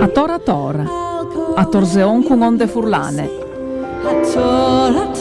A 0.00 0.08
tora 0.08 0.38
tora, 0.38 0.84
a 1.56 1.64
torseon 1.64 2.22
con 2.24 2.42
onde 2.42 2.66
furlane. 2.66 3.30
A 4.04 4.12
tora 4.34 5.12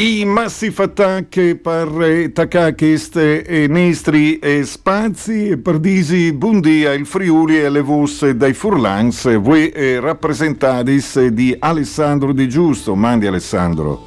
tora, 0.00 0.24
massif 0.24 0.78
attacchi 0.78 1.56
per 1.56 2.30
Takakist 2.32 3.16
e 3.16 3.66
Nestri 3.68 4.38
e 4.38 4.62
Spazi 4.62 5.48
e 5.48 5.58
Pardisi 5.58 6.32
Bundia, 6.32 6.92
il 6.92 7.04
Friuli 7.04 7.58
e 7.58 7.68
le 7.68 7.80
Vus 7.80 8.30
dai 8.30 8.52
Furlans, 8.52 9.36
voi 9.40 9.70
eh, 9.70 9.98
rappresentadis 9.98 11.26
di 11.26 11.56
Alessandro 11.58 12.32
Di 12.32 12.48
Giusto. 12.48 12.94
Mandi 12.94 13.26
Alessandro. 13.26 14.00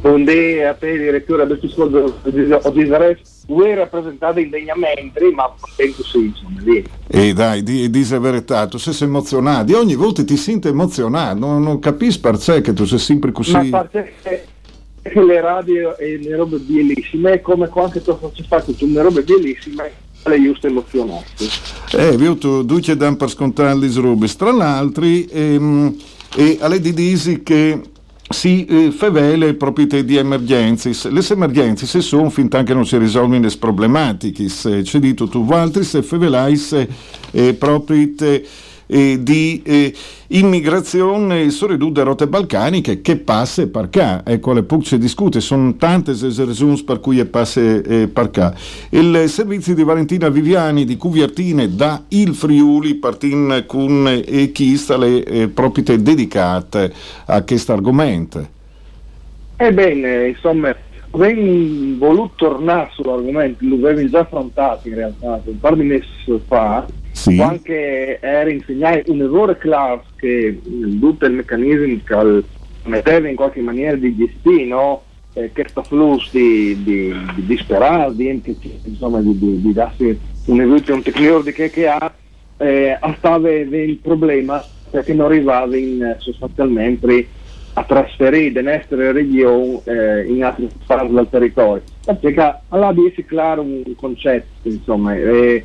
Buongiorno 0.00 0.68
a 0.68 0.74
te 0.74 0.96
direttore 0.96 1.44
del 1.44 1.58
Fisco 1.58 1.88
di 1.88 2.92
voi 3.48 3.74
rappresentate 3.74 4.42
indegnamente, 4.42 5.28
ma 5.34 5.52
contento 5.58 6.04
sì, 6.04 6.26
insomma, 6.26 6.60
lì. 6.60 6.84
E 7.08 7.32
dai, 7.32 7.64
di, 7.64 7.90
di 7.90 8.06
verità, 8.20 8.68
tu 8.68 8.78
sei 8.78 8.94
emozionato, 9.08 9.76
ogni 9.76 9.96
volta 9.96 10.22
ti 10.22 10.36
senti 10.36 10.68
emozionato, 10.68 11.36
non, 11.36 11.64
non 11.64 11.80
capisci 11.80 12.20
perché 12.20 12.60
che 12.60 12.72
tu 12.72 12.84
sei 12.84 13.00
sempre 13.00 13.32
così... 13.32 13.70
Ma 13.70 13.84
perché 13.84 14.50
le 15.14 15.40
radio 15.40 15.96
e 15.98 16.18
le 16.18 16.36
robe 16.36 16.58
bellissime, 16.58 17.40
come 17.40 17.68
quando 17.68 18.00
tu 18.00 18.16
faccio 18.18 18.44
fatto 18.46 18.74
le 18.78 19.02
robe 19.02 19.22
bellissime, 19.22 19.90
le 20.24 20.42
giuste 20.42 20.68
emozionate. 20.68 21.26
Eh, 21.92 22.16
vi 22.16 22.26
ho 22.26 22.62
duce 22.62 22.96
dan 22.96 23.16
per 23.16 23.28
scontare 23.28 23.74
le 23.76 23.90
robe, 23.94 24.28
tra 24.28 24.52
l'altro, 24.52 25.04
ehm, 25.04 25.96
e 26.36 26.58
alle 26.60 26.80
di 26.80 26.94
disi 26.94 27.42
che 27.42 27.80
si 28.28 28.64
eh, 28.64 28.90
fevele 28.92 29.54
proprio 29.54 29.86
di 30.02 30.16
emergenze. 30.16 31.10
Le 31.10 31.22
emergenze 31.28 32.00
sono 32.00 32.30
fin 32.30 32.48
che 32.48 32.74
non 32.74 32.86
si 32.86 32.96
risolvono 32.96 33.40
le 33.40 33.54
problematiche. 33.58 34.46
C'è 34.46 34.98
detto 34.98 35.28
tu, 35.28 35.46
altri 35.50 35.82
se 35.82 36.02
fevelais 36.02 36.86
eh, 37.32 37.54
proprio 37.54 38.08
eh, 38.86 39.18
di 39.20 39.62
eh, 39.64 39.94
immigrazione 40.28 41.50
soprattutto 41.50 42.02
rotte 42.02 42.26
balcaniche 42.26 43.00
che 43.00 43.16
passa 43.16 43.66
per 43.66 43.88
qua. 43.90 44.22
Ecco, 44.24 44.52
le 44.52 44.62
PUC 44.62 44.86
si 44.86 44.98
discute, 44.98 45.40
sono 45.40 45.76
tante 45.76 46.12
le 46.12 46.44
ragioni 46.44 46.82
per 46.82 47.00
cui 47.00 47.24
passa 47.24 47.60
eh, 47.60 48.08
per 48.08 48.30
qua. 48.30 48.54
Il 48.90 49.24
servizio 49.28 49.74
di 49.74 49.82
Valentina 49.82 50.28
Viviani 50.28 50.84
di 50.84 50.96
Cuviartine 50.96 51.74
da 51.74 52.02
il 52.08 52.34
Friuli 52.34 52.94
partin 52.94 53.64
con 53.66 54.06
eh, 54.08 54.52
chi 54.52 54.76
sta 54.76 54.96
le 54.96 55.24
eh, 55.24 55.48
proprietà 55.48 55.96
dedicate 55.96 56.92
a 57.26 57.42
questo 57.42 57.72
argomento. 57.72 58.60
Ebbene, 59.56 60.28
insomma, 60.28 60.74
avrei 61.10 61.94
voluto 61.98 62.32
tornare 62.36 62.90
sull'argomento, 62.94 63.64
lo 63.64 63.76
avevo 63.76 64.08
già 64.08 64.20
affrontato 64.20 64.88
in 64.88 64.94
realtà 64.94 65.40
un 65.44 65.60
par 65.60 65.76
di 65.76 65.84
mesi 65.84 66.06
fa, 66.46 66.84
sì. 67.12 67.40
anche 67.40 68.18
era 68.20 68.50
insegnare 68.50 69.04
un 69.06 69.20
errore 69.20 69.56
classico 69.58 70.10
che 70.16 70.60
tutto 71.00 71.26
il 71.26 71.32
meccanismo 71.32 72.00
che 72.04 72.44
metteva 72.84 73.28
in 73.28 73.36
qualche 73.36 73.60
maniera 73.60 73.96
di 73.96 74.16
gestire 74.16 74.64
no? 74.64 75.02
eh, 75.34 75.50
questo 75.52 75.82
flusso 75.82 76.28
di, 76.32 76.82
di, 76.82 77.14
di 77.34 77.46
disperare, 77.46 78.14
di, 78.14 78.42
insomma, 78.84 79.20
di, 79.20 79.38
di, 79.38 79.60
di 79.60 79.72
darsi 79.72 80.18
un 80.46 80.60
aiuto, 80.60 80.92
un 80.92 81.02
tecnico 81.02 81.42
di 81.42 81.52
che, 81.52 81.86
ha, 81.86 82.12
eh, 82.58 82.98
stava 83.16 83.50
il 83.50 83.98
problema 84.02 84.62
perché 84.90 85.14
non 85.14 85.26
arrivava 85.26 85.76
in, 85.76 86.16
sostanzialmente 86.18 87.26
a 87.74 87.84
trasferire 87.84 88.62
le 88.62 88.76
nostre 88.76 89.12
regioni 89.12 89.80
eh, 89.84 90.24
in 90.26 90.44
altre 90.44 90.68
parti 90.84 91.14
del 91.14 91.28
territorio. 91.30 91.82
Perché 92.04 92.58
allora 92.68 92.92
di 92.92 93.06
essere 93.06 93.26
chiaro 93.26 93.62
un 93.62 93.82
concetto, 93.96 94.68
insomma, 94.68 95.14
eh, 95.14 95.64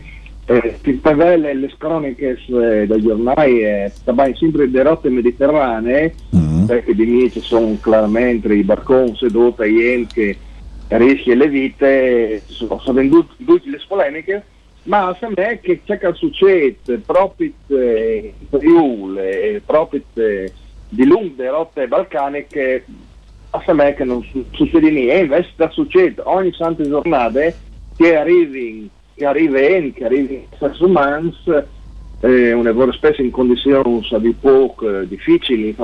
eh, 0.50 0.80
si 0.82 1.00
rivela 1.04 1.52
le 1.52 1.74
croniche 1.78 2.38
eh, 2.48 2.88
dai 2.88 3.02
giornali 3.02 3.64
eh, 3.64 3.92
sempre 4.36 4.68
le 4.68 4.82
rotte 4.82 5.10
mediterranee 5.10 6.16
mm-hmm. 6.34 6.66
perché 6.66 6.96
di 6.96 7.06
lì 7.06 7.30
ci 7.30 7.42
sono 7.42 7.78
chiaramente 7.82 8.54
i 8.54 8.64
barconi 8.64 9.14
seduti 9.18 9.64
i 9.64 10.08
che 10.08 10.38
rischi 10.88 11.36
le 11.36 11.50
vite 11.50 12.42
sono, 12.46 12.80
sono 12.80 12.98
vendute 12.98 13.34
le 13.70 13.82
polemiche 13.86 14.46
ma 14.84 15.08
a 15.08 15.18
me 15.36 15.60
che 15.62 15.82
c'è 15.84 15.98
che 15.98 16.14
succede 16.14 16.98
proprio 17.06 17.52
eh, 17.68 18.34
Friuli 18.50 19.62
proprio 19.66 20.02
eh, 20.14 20.50
di 20.88 21.06
lunghe 21.06 21.50
rotte 21.50 21.90
balcaniche 21.90 22.86
a 23.50 23.74
me 23.74 23.94
che 23.96 24.06
non 24.06 24.24
succede 24.52 24.90
niente 24.90 25.14
e 25.14 25.20
invece 25.24 25.70
succede 25.72 26.22
ogni 26.24 26.54
santa 26.54 26.84
giornata 26.84 27.42
che 27.98 28.16
arrivi 28.16 28.90
che 29.18 29.26
arrivi 29.26 29.94
che 29.94 30.06
arrivi 30.06 30.48
esseri 30.50 30.84
umani 30.84 31.36
eh, 32.20 32.54
un 32.54 32.64
lavoro 32.64 32.92
spesso 32.92 33.22
in 33.22 33.32
condizioni 33.32 34.08
di 34.20 34.36
poco 34.40 35.00
eh, 35.00 35.08
difficili 35.08 35.76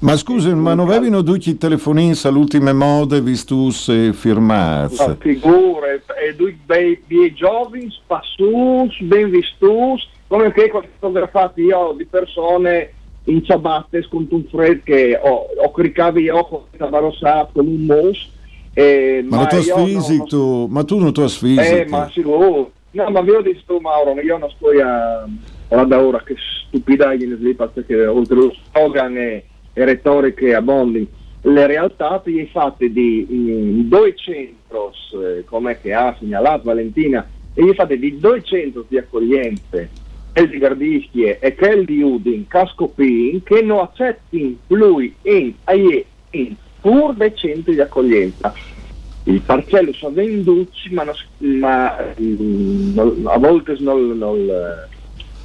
ma 0.00 0.16
scusi, 0.16 0.52
ma 0.52 0.74
non 0.74 0.88
avevano 0.88 1.22
tutti 1.22 1.56
telefonini 1.56 2.18
all'ultima 2.24 2.72
moda 2.72 3.20
vistus 3.20 3.88
e 3.88 4.12
firmati? 4.12 4.96
Ma 4.98 5.16
figure, 5.18 6.02
e 6.20 6.34
due 6.34 6.58
bei, 6.66 7.00
bei 7.06 7.32
giovani, 7.32 7.88
spassus, 7.90 9.00
ben 9.02 9.30
vistus, 9.30 10.06
come 10.26 10.52
che 10.52 10.70
ho 10.72 10.82
fotografato 10.98 11.60
io 11.60 11.94
di 11.96 12.04
persone 12.04 12.92
in 13.24 13.44
ciabatte 13.44 14.06
con 14.08 14.26
un 14.28 14.44
freddo 14.50 14.82
che 14.84 15.18
ho, 15.22 15.46
ho 15.56 15.70
caricato 15.70 16.18
io 16.18 16.44
con 16.44 16.62
tabarossato 16.76 17.52
con 17.54 17.66
un 17.66 17.84
mousse 17.84 18.28
eh, 18.78 19.24
ma, 19.26 19.36
ma, 19.38 19.46
tu 19.46 19.56
fisico, 19.56 20.16
no, 20.16 20.24
tu, 20.24 20.66
ma 20.68 20.84
tu 20.84 20.98
non 20.98 21.10
tu 21.10 21.26
fisico. 21.28 21.62
Eh, 21.62 21.86
ma 21.88 22.10
sì, 22.12 22.20
oh, 22.26 22.70
no, 22.90 23.08
ma 23.08 23.22
vi 23.22 23.30
ho 23.30 23.40
detto 23.40 23.80
Mauro, 23.80 24.20
io 24.20 24.36
non 24.36 24.50
sto 24.50 24.68
a, 24.68 25.26
guarda 25.66 25.98
ora 25.98 26.22
che 26.22 26.34
stupidaggine 26.66 27.36
lì 27.36 27.54
perché 27.54 28.06
oltre 28.06 28.34
lo 28.34 28.54
slogan 28.68 29.16
e, 29.16 29.44
e 29.72 29.84
retoriche 29.86 30.54
abbondi, 30.54 31.08
le 31.40 31.66
realtà 31.66 32.20
sono 32.22 32.46
fatte 32.52 32.92
di 32.92 33.26
in, 33.30 33.88
due 33.88 34.14
centros, 34.14 35.16
eh, 35.24 35.44
come 35.46 35.80
che 35.80 35.94
ha 35.94 36.14
segnalato 36.18 36.64
Valentina, 36.64 37.26
e 37.54 37.64
gli 37.64 37.72
fate 37.72 37.98
di 37.98 38.18
due 38.18 38.42
centri 38.42 38.84
di 38.88 38.98
accoglienza 38.98 39.88
quel 40.34 40.50
di 40.50 40.58
Gardischie 40.58 41.38
e 41.38 41.54
quel 41.54 41.86
di 41.86 42.02
Udin, 42.02 42.46
Cascopin, 42.46 43.42
che 43.42 43.62
non 43.62 43.78
accetti 43.78 44.58
lui 44.66 45.14
in, 45.22 45.54
in 46.32 46.54
pur 46.86 47.14
dei 47.14 47.34
centri 47.34 47.74
di 47.74 47.80
accoglienza. 47.80 48.54
Il 49.24 49.40
parcello 49.40 49.92
sono 49.92 50.14
venduti, 50.14 50.88
ma, 50.92 51.02
non, 51.02 51.14
ma 51.58 51.96
non, 52.16 53.22
a 53.24 53.38
volte 53.38 53.74
non, 53.80 54.16
non, 54.16 54.46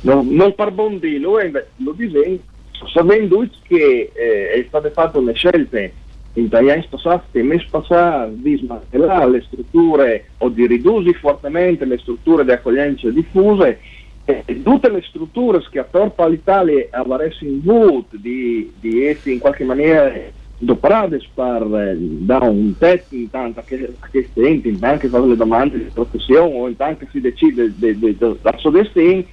non, 0.01 0.27
non 0.27 0.53
parbondilo 0.53 1.39
e 1.39 1.51
lo 1.77 1.93
disegno. 1.93 2.37
Sono 2.85 3.07
venduti 3.07 3.57
che 3.63 4.11
eh, 4.13 4.51
è 4.51 4.65
state 4.67 4.91
fatte 4.91 5.19
le 5.19 5.33
scelte 5.33 5.93
in 6.33 6.43
italiani 6.43 6.85
passati, 6.87 7.41
mesi 7.41 7.65
passati, 7.71 8.39
di 8.39 8.57
smantellare 8.57 9.31
le 9.31 9.41
strutture 9.41 10.25
o 10.37 10.49
di 10.49 10.67
ridurre 10.67 11.13
fortemente 11.13 11.85
le 11.85 11.97
strutture 11.97 12.45
di 12.45 12.51
accoglienza 12.51 13.09
diffuse 13.09 13.79
e 14.25 14.61
tutte 14.61 14.89
le 14.91 15.01
strutture 15.01 15.59
che 15.71 15.79
attorno 15.79 16.13
all'Italia 16.17 16.85
avrebbero 16.91 17.33
in 17.39 17.61
vut 17.61 18.15
di, 18.15 18.71
di 18.79 19.07
essere 19.07 19.31
in 19.31 19.39
qualche 19.39 19.63
maniera 19.63 20.13
doprate 20.63 21.19
per 21.33 21.65
dare 21.97 22.47
un 22.47 22.77
tetto 22.77 23.15
intanto 23.15 23.59
a 23.59 23.63
questi 23.63 24.45
enti, 24.45 24.69
intanto 24.69 24.99
che 24.99 25.07
fanno 25.07 25.25
le 25.25 25.35
domande 25.35 25.77
di 25.77 25.89
professione 25.91 26.53
o 26.53 26.67
intanto 26.67 27.05
che 27.05 27.11
si 27.11 27.19
decide 27.19 27.73
del 27.75 28.37
suo 28.57 28.69
destino 28.69 29.23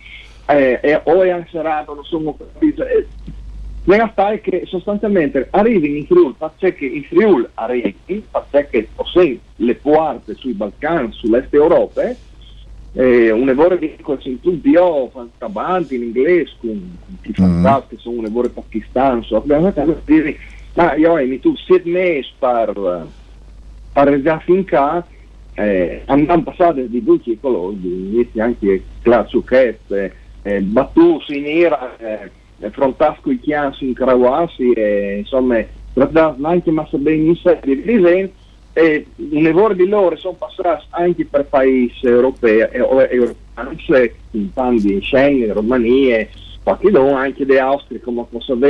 eh, 0.47 0.81
e, 0.83 1.01
o 1.05 1.23
è 1.23 1.29
anserato, 1.29 1.95
non 1.95 2.05
sono 2.05 2.35
capito. 2.35 2.85
Eh, 2.85 3.07
la 3.85 3.97
realtà 3.97 4.33
è 4.33 4.41
che 4.41 4.65
sostanzialmente 4.67 5.49
arrivi 5.51 5.99
in 5.99 6.07
Friuli, 6.07 6.35
perché 6.39 6.85
in 6.85 7.05
Friuli 7.05 7.47
arrivi, 7.55 8.25
perché 8.51 8.89
possiede 8.95 9.41
le 9.57 9.75
porte 9.77 10.35
sui 10.35 10.53
Balcani, 10.53 11.13
sull'Est 11.13 11.53
Europa, 11.55 12.03
eh, 12.93 13.31
un'evore 13.31 13.79
di 13.79 13.97
in 14.25 14.41
tutti 14.41 14.69
io, 14.69 15.11
avanti 15.39 15.95
in 15.95 16.03
inglese, 16.03 16.53
con 16.61 16.99
i 17.23 17.33
fantastici, 17.33 17.95
mm. 17.95 18.03
sono 18.03 18.19
un'evore 18.19 18.49
pakistano, 18.49 19.25
abbiamo 19.31 19.73
dire, 20.05 20.37
ma 20.79 20.95
io 20.95 21.17
mi 21.17 21.41
tu 21.41 21.57
mesi 21.83 22.31
per, 22.39 23.09
per 23.93 24.23
già 24.23 24.39
finché 24.39 25.03
eh, 25.55 26.03
andiamo 26.05 26.45
passati 26.45 26.89
di 26.89 27.03
due 27.03 27.19
ecologi, 27.25 28.31
anche 28.37 28.85
classiche, 29.03 29.81
eh, 30.43 30.61
battuti 30.61 31.37
in 31.37 31.47
era, 31.47 31.97
eh, 31.97 32.31
frontasco 32.71 33.29
i 33.33 33.41
chiansi 33.41 33.89
in 33.89 33.95
Carawasi, 33.95 34.71
e, 34.71 35.19
insomma, 35.19 35.61
anche 36.43 36.71
massa 36.71 36.97
ben 36.97 37.27
in 37.27 37.35
serie 37.35 37.75
di 37.75 37.83
disegni, 37.83 38.33
e 38.73 39.07
un 39.17 39.43
lavoro 39.43 39.75
di 39.75 39.89
loro 39.89 40.15
sono 40.15 40.35
passati 40.35 40.85
anche 40.91 41.25
per 41.25 41.47
paesi 41.47 42.07
europei 42.07 42.61
in 44.31 44.53
tanti 44.53 44.93
in 44.93 45.03
Schengen, 45.03 45.55
Romania, 45.55 46.25
qualche 46.63 46.97
anche 46.97 47.45
di 47.45 47.59
Austria 47.59 47.99
come 48.01 48.25
Kosovo, 48.31 48.69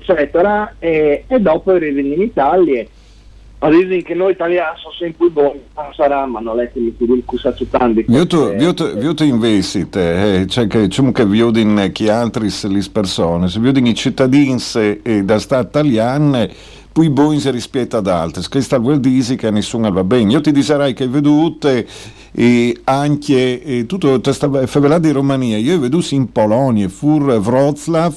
eccetera, 0.00 0.74
e, 0.78 1.24
e 1.26 1.38
dopo 1.40 1.70
arrivano 1.70 2.14
in 2.14 2.22
Italia. 2.22 2.84
Dicono 3.62 4.00
che 4.02 4.14
noi 4.14 4.32
italiani 4.32 4.78
siamo 4.78 4.94
sempre 4.98 5.28
buoni, 5.28 5.60
sarà, 5.94 6.24
ma 6.24 6.40
non 6.40 6.60
è 6.60 6.72
che 6.72 6.80
mi 6.80 6.96
chiedi 6.96 7.22
cosa 7.26 7.52
c'è 7.52 7.66
tanti. 7.68 8.06
Io 8.08 9.14
ti 9.14 9.26
investite, 9.26 10.40
eh, 10.40 10.46
cioè 10.46 10.66
che 10.66 10.80
diciamo 10.80 11.12
che 11.12 11.26
vedono 11.26 11.90
che 11.92 12.10
altri 12.10 12.48
le 12.48 12.84
persone, 12.90 13.48
se 13.48 13.60
vedono 13.60 13.86
i 13.86 13.94
cittadini 13.94 14.58
eh, 14.72 15.22
da 15.24 15.38
Stato 15.38 15.68
italiano 15.68 16.48
poi 16.90 17.10
buoni 17.10 17.38
rispetto 17.50 17.98
ad 17.98 18.06
altri. 18.08 18.42
Questo 18.48 18.80
vuol 18.80 18.98
dire 18.98 19.36
che 19.36 19.50
nessuno 19.50 19.92
va 19.92 20.04
bene. 20.04 20.32
Io 20.32 20.40
ti 20.40 20.52
dirai 20.52 20.94
che 20.94 21.02
hai 21.02 21.08
veduto 21.10 21.68
e 22.32 22.78
anche 22.84 23.62
e 23.62 23.86
tutto 23.86 24.20
questa 24.20 24.66
favela 24.66 24.98
di 24.98 25.10
Romania, 25.10 25.56
io 25.56 25.76
ho 25.76 25.80
veduto 25.80 26.14
in 26.14 26.30
Polonia, 26.30 26.88
fur 26.88 27.22
Wroclaw, 27.22 28.12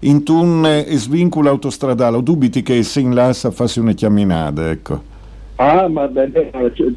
in 0.00 0.22
un 0.28 0.66
eh, 0.66 0.86
svincolo 0.96 1.48
autostradale, 1.48 2.16
ho 2.16 2.20
dubiti 2.20 2.62
che 2.62 2.82
se 2.82 3.00
in 3.00 3.14
là 3.14 3.32
faccia 3.32 3.80
una 3.80 3.92
chiaminata, 3.92 4.70
ecco. 4.70 5.02
Ah, 5.56 5.88
ma 5.88 6.08
bene, 6.08 6.50
cioè, 6.74 6.88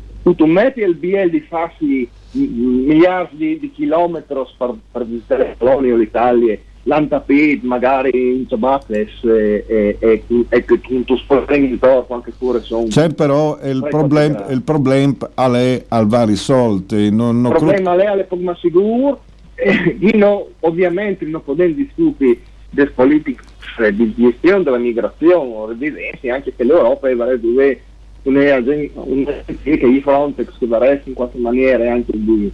metti 0.48 0.80
il 0.80 0.96
BL 0.96 1.30
di 1.30 1.42
farsi 1.42 2.08
miliardi 2.32 3.60
di, 3.60 3.72
chilometri 3.72 4.36
per 4.58 5.06
visitare 5.06 5.56
Polonia 5.58 5.94
o 5.94 5.98
l'Italia 5.98 6.58
l'antapid 6.84 7.64
magari 7.64 8.36
in 8.36 8.48
Ciabates 8.48 9.24
e, 9.24 9.98
e, 10.00 10.24
e, 10.50 10.64
tu 10.82 11.16
spring 11.16 11.70
intorno 11.70 12.16
anche 12.16 12.34
pure 12.38 12.62
sono 12.62 12.88
c'è 12.88 13.14
però 13.14 13.58
il 13.64 13.88
problema 13.90 14.48
il 14.48 14.62
problema 14.64 15.30
è 15.58 15.86
al 15.88 16.08
va 16.08 16.26
risolto 16.26 16.96
non, 17.10 17.42
non 17.42 17.52
il 17.52 17.58
problema 17.58 17.96
cru- 17.96 18.20
è 18.20 18.24
poco 18.26 18.56
sicuro 18.56 19.22
e 19.56 20.12
no, 20.16 20.48
ovviamente 20.62 21.26
non 21.26 21.44
possiamo 21.44 21.74
discutere 21.74 22.40
delle 22.70 22.90
politiche 22.90 23.44
di 23.94 24.14
gestione 24.16 24.64
della 24.64 24.78
migrazione 24.78 25.54
o 25.54 25.68
residenze 25.68 26.30
anche 26.30 26.54
che 26.56 26.64
l'Europa 26.64 27.08
deve 27.08 27.40
due 27.40 27.82
un'agenzia 28.24 29.44
che 29.62 29.86
i 29.86 30.02
Frontex 30.02 30.58
che 30.58 31.02
in 31.06 31.14
qualche 31.14 31.38
maniera 31.38 31.92
anche 31.92 32.12
di 32.14 32.52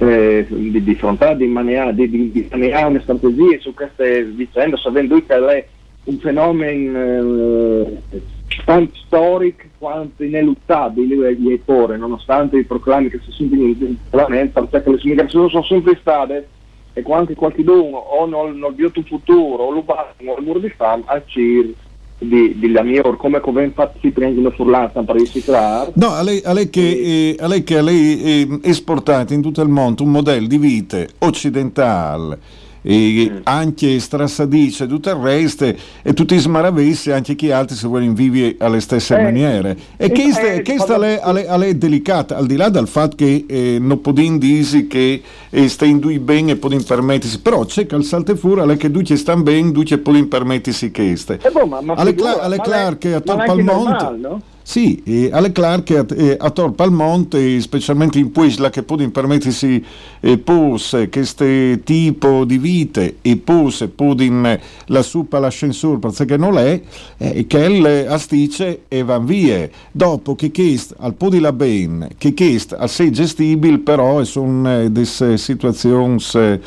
eh, 0.00 0.46
di, 0.48 0.82
di 0.82 0.90
affrontare 0.92 1.44
in 1.44 1.92
di, 1.94 2.08
di, 2.08 2.30
di 2.30 2.48
maniera 2.50 2.86
una 2.86 3.00
strategia 3.00 3.58
su 3.60 3.74
queste 3.74 4.24
vicende, 4.24 4.78
sapendo 4.78 5.22
che 5.22 5.34
è 5.34 5.66
un 6.04 6.18
fenomeno 6.18 6.98
eh, 6.98 8.22
tanto 8.64 8.94
storico 9.04 9.64
quanto 9.78 10.24
ineluttabile 10.24 11.36
di 11.36 11.52
ettore, 11.52 11.98
nonostante 11.98 12.58
i 12.58 12.64
proclami 12.64 13.10
che 13.10 13.20
si 13.24 13.30
sentono 13.32 13.62
in 13.62 13.96
Parlamento, 14.08 14.64
perché 14.64 14.90
le 14.90 15.00
migrazioni 15.02 15.50
sono 15.50 15.64
sempre 15.64 15.98
state 16.00 16.48
e 16.94 17.02
quando 17.02 17.34
qualcuno 17.34 17.72
o 17.72 18.26
non, 18.26 18.58
vede 18.74 18.92
un 18.94 19.04
futuro 19.04 19.64
o 19.64 19.70
lo 19.70 19.84
o 19.86 20.38
il 20.38 20.44
muro 20.44 20.58
di 20.58 20.70
fame, 20.70 21.02
a 21.06 21.22
CIR 21.24 21.74
di, 22.20 22.58
di 22.58 22.70
la 22.70 22.82
mia 22.82 23.02
come 23.16 23.40
come 23.40 23.72
si 24.00 24.10
prendono 24.10 24.50
furlata 24.50 25.02
per 25.02 25.16
riciclare 25.16 25.92
no 25.94 26.10
a 26.10 26.22
lei, 26.22 26.42
a 26.44 26.52
lei 26.52 26.68
che, 26.68 26.80
eh, 26.80 27.36
a 27.38 27.46
lei 27.46 27.64
che 27.64 27.80
lei 27.80 28.22
eh, 28.22 28.58
esportate 28.62 29.32
in 29.32 29.40
tutto 29.40 29.62
il 29.62 29.70
mondo 29.70 30.02
un 30.02 30.10
modello 30.10 30.46
di 30.46 30.58
vita 30.58 31.02
occidentale 31.20 32.38
e 32.82 33.40
anche 33.44 33.98
Strassadice 33.98 34.84
e 34.84 34.86
tutto 34.86 35.10
il 35.10 35.16
resto 35.16 35.64
e 36.02 36.14
tutti 36.14 36.36
smaravessi 36.38 37.10
anche 37.10 37.34
chi 37.34 37.50
altri 37.50 37.76
se 37.76 37.86
vogliono 37.86 38.14
vivere 38.14 38.56
alle 38.58 38.80
stesse 38.80 39.16
eh, 39.16 39.22
maniere. 39.22 39.76
E 39.96 40.06
eh, 40.06 40.10
che 40.10 40.22
eh, 40.22 40.62
questa 40.62 40.98
è 40.98 41.74
delicata 41.74 42.36
al 42.36 42.46
di 42.46 42.56
là 42.56 42.68
del 42.68 42.86
fatto 42.86 43.16
che 43.16 43.44
eh, 43.48 43.78
non 43.80 44.00
possiamo 44.00 44.38
dire 44.38 44.86
che 44.86 45.22
eh, 45.50 45.68
sta 45.68 45.84
in 45.84 45.98
due 45.98 46.18
bene 46.18 46.52
e 46.52 46.56
possono 46.56 46.82
permettersi 46.82 47.40
però 47.40 47.64
c'è 47.64 47.86
che 47.86 47.94
al 47.94 48.04
salte 48.04 48.36
fuori 48.36 48.60
alle 48.60 48.76
che 48.76 48.90
due 48.90 49.04
stanno 49.16 49.42
bene 49.42 49.72
due 49.72 49.98
possono 49.98 50.26
permettersi 50.26 50.90
queste 50.90 51.38
eh, 51.42 51.50
boh, 51.50 51.66
ma, 51.66 51.80
ma 51.80 51.94
alle, 51.94 52.14
cla- 52.14 52.40
alle 52.40 52.58
Clark 52.58 53.04
a 53.06 53.20
Topalmonte 53.20 54.16
no? 54.16 54.40
Sì, 54.70 55.02
e 55.04 55.30
alle 55.32 55.50
Clark 55.50 56.06
e 56.16 56.36
a 56.38 56.50
Tor 56.50 56.74
Palmonte, 56.74 57.60
specialmente 57.60 58.20
in 58.20 58.30
Puisla, 58.30 58.70
che 58.70 58.84
possono 58.84 59.10
permettersi 59.10 59.84
eh, 60.20 60.38
pose 60.38 61.08
questo 61.08 61.44
tipo 61.82 62.44
di 62.44 62.56
vite 62.56 63.16
e 63.20 63.36
pose 63.36 63.88
possono 63.88 64.56
la 64.86 65.02
suppa 65.02 65.40
l'ascensore 65.40 65.98
perché 65.98 66.36
non 66.36 66.56
è, 66.56 66.80
eh, 67.18 67.48
che 67.48 67.68
le 67.68 68.06
astice 68.06 68.82
e 68.86 69.02
van 69.02 69.24
via. 69.24 69.68
Dopo 69.90 70.36
che 70.36 70.52
questo 70.52 70.94
al 71.00 71.14
po' 71.14 71.30
di 71.30 71.40
la 71.40 71.52
ben, 71.52 72.06
che 72.16 72.32
questo 72.32 72.76
al 72.76 72.88
sei 72.88 73.10
gestibile, 73.10 73.78
però 73.78 74.22
sono 74.22 74.82
eh, 74.82 74.88
delle 74.88 75.36
situazioni 75.36 76.22
eh, 76.34 76.60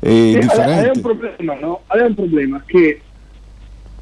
eh, 0.00 0.38
differenti. 0.40 0.88
È 0.88 0.90
un 0.92 1.00
problema, 1.00 1.54
no? 1.60 1.82
È 1.86 2.00
un 2.00 2.14
problema 2.16 2.60
che 2.66 3.00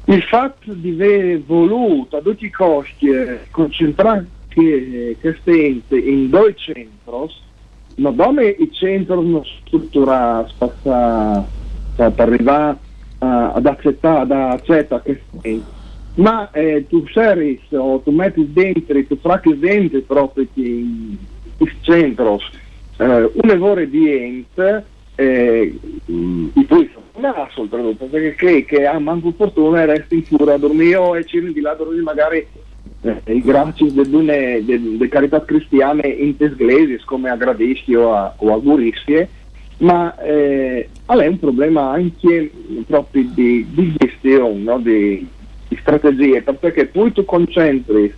il 0.05 0.21
fatto 0.23 0.73
di 0.73 0.91
aver 0.91 1.41
voluto 1.41 2.17
a 2.17 2.21
tutti 2.21 2.45
i 2.45 2.49
costi 2.49 3.07
eh, 3.07 3.39
concentrare 3.51 4.27
queste 4.53 5.65
ente 5.65 5.97
in 5.97 6.29
due 6.29 6.53
centri, 6.55 7.33
non 7.95 8.15
dove 8.15 8.49
i 8.49 8.71
centri 8.71 9.05
sono 9.05 9.43
strutturati 9.43 10.53
per 10.75 12.13
arrivare 12.15 12.77
ad 13.19 13.65
accettare, 13.65 14.21
ad 14.21 14.31
accettare 14.31 15.01
queste 15.01 15.61
ma 16.15 16.51
eh, 16.51 16.85
tu 16.87 17.07
servi 17.07 17.59
o 17.71 17.99
tu 17.99 18.11
metti 18.11 18.47
dentro, 18.53 19.03
tu 19.05 19.17
fracchi 19.17 19.57
dentro 19.57 19.99
proprio 20.01 20.47
in 20.53 21.17
questi 21.57 21.77
centri 21.81 22.25
eh, 22.97 23.31
un 23.33 23.47
lavoro 23.47 23.83
di 23.85 24.11
ente 24.11 24.85
eh, 25.15 25.79
i 26.05 26.65
cui 27.13 27.21
no, 27.21 27.47
soprattutto 27.51 28.05
perché 28.05 28.35
crei 28.35 28.65
che 28.65 28.85
ha 28.85 28.97
manco 28.99 29.31
fortuna 29.31 29.81
e 29.81 29.85
resti 29.85 30.15
in 30.15 30.23
furia 30.23 30.55
a 30.55 30.57
dormire 30.57 31.19
e 31.19 31.25
ci 31.25 31.39
di 31.53 31.61
là 31.61 31.73
dormire 31.73 32.01
magari 32.01 32.47
eh, 33.01 33.21
i 33.25 33.41
grazie 33.41 33.93
delle 33.93 34.63
de, 34.65 34.97
de 34.97 35.07
carità 35.07 35.43
cristiane 35.43 36.07
in 36.07 36.35
tesglesi 36.35 36.99
come 37.05 37.29
a 37.29 37.35
gradisti 37.35 37.93
o 37.95 38.13
a, 38.13 38.33
o 38.37 38.53
a 38.53 38.57
guristie 38.57 39.29
ma 39.77 40.15
eh, 40.17 40.89
è 41.05 41.27
un 41.27 41.39
problema 41.39 41.91
anche 41.91 42.51
proprio 42.87 43.25
di, 43.33 43.65
di 43.69 43.93
gestione 43.97 44.61
no? 44.61 44.79
di, 44.79 45.27
di, 45.67 45.77
strategie 45.79 46.41
perché 46.41 46.85
poi 46.87 47.11
tu 47.11 47.25
concentri 47.25 48.13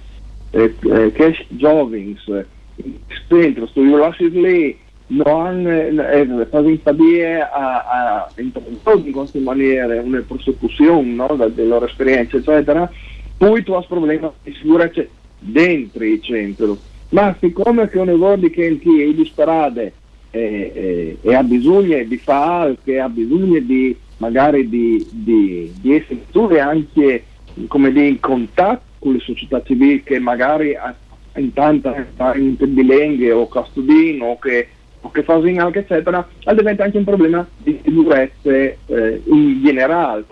eh, 0.51 0.75
eh, 0.79 1.11
cash 1.11 1.45
giovings 1.49 2.45
in 2.75 2.93
centro, 3.27 3.67
tu 3.71 3.83
lasci 3.95 4.29
lì 4.29 4.77
non 5.07 5.67
eh, 5.67 6.47
fare 6.49 6.77
stabilire 6.77 7.41
a, 7.41 7.83
a 7.83 8.31
introdurre 8.37 9.07
in 9.07 9.11
queste 9.11 9.39
maniere 9.39 9.99
una 9.99 10.23
prosecuzione 10.25 11.13
no, 11.13 11.35
delle 11.35 11.67
loro 11.67 11.85
esperienze, 11.85 12.37
eccetera, 12.37 12.89
poi 13.37 13.63
tu 13.63 13.73
hai 13.73 13.85
problemi 13.87 14.29
di 14.43 14.53
sicurezza 14.53 15.05
dentro 15.39 16.03
il 16.03 16.21
centro. 16.21 16.77
Ma 17.09 17.35
siccome 17.39 17.87
che 17.87 17.99
un 17.99 18.07
lavoro 18.07 18.39
che 18.49 18.67
è 18.67 19.13
di 19.13 19.29
strade 19.31 19.93
e, 20.31 20.71
e, 20.73 21.17
e, 21.21 21.35
ha 21.35 21.43
bisogno 21.43 22.03
di 22.03 22.17
fare, 22.17 22.77
che 22.83 22.99
ha 22.99 23.07
bisogno 23.07 23.59
di 23.59 23.95
magari 24.17 24.67
di, 24.69 25.05
di, 25.11 25.71
di 25.79 25.95
essere 25.95 26.59
anche 26.59 27.23
come 27.67 27.91
dire, 27.91 28.07
in 28.07 28.19
contatto 28.19 28.83
con 28.99 29.13
le 29.13 29.19
società 29.19 29.61
civili 29.63 30.03
che 30.03 30.19
magari 30.19 30.75
intanto 31.35 31.93
sta 32.13 32.35
in 32.35 32.55
bilenghe 32.57 33.31
o 33.31 33.47
custodino 33.47 34.25
o 34.25 34.39
che 34.39 34.67
che 35.11 35.23
fanno 35.23 35.61
anche 35.61 35.79
eccetera, 35.79 36.27
diventa 36.55 36.83
anche 36.83 36.97
un 36.97 37.03
problema 37.03 37.45
di 37.57 37.79
sicurezza 37.83 38.49
eh, 38.49 39.21
in 39.25 39.61
generale. 39.63 40.25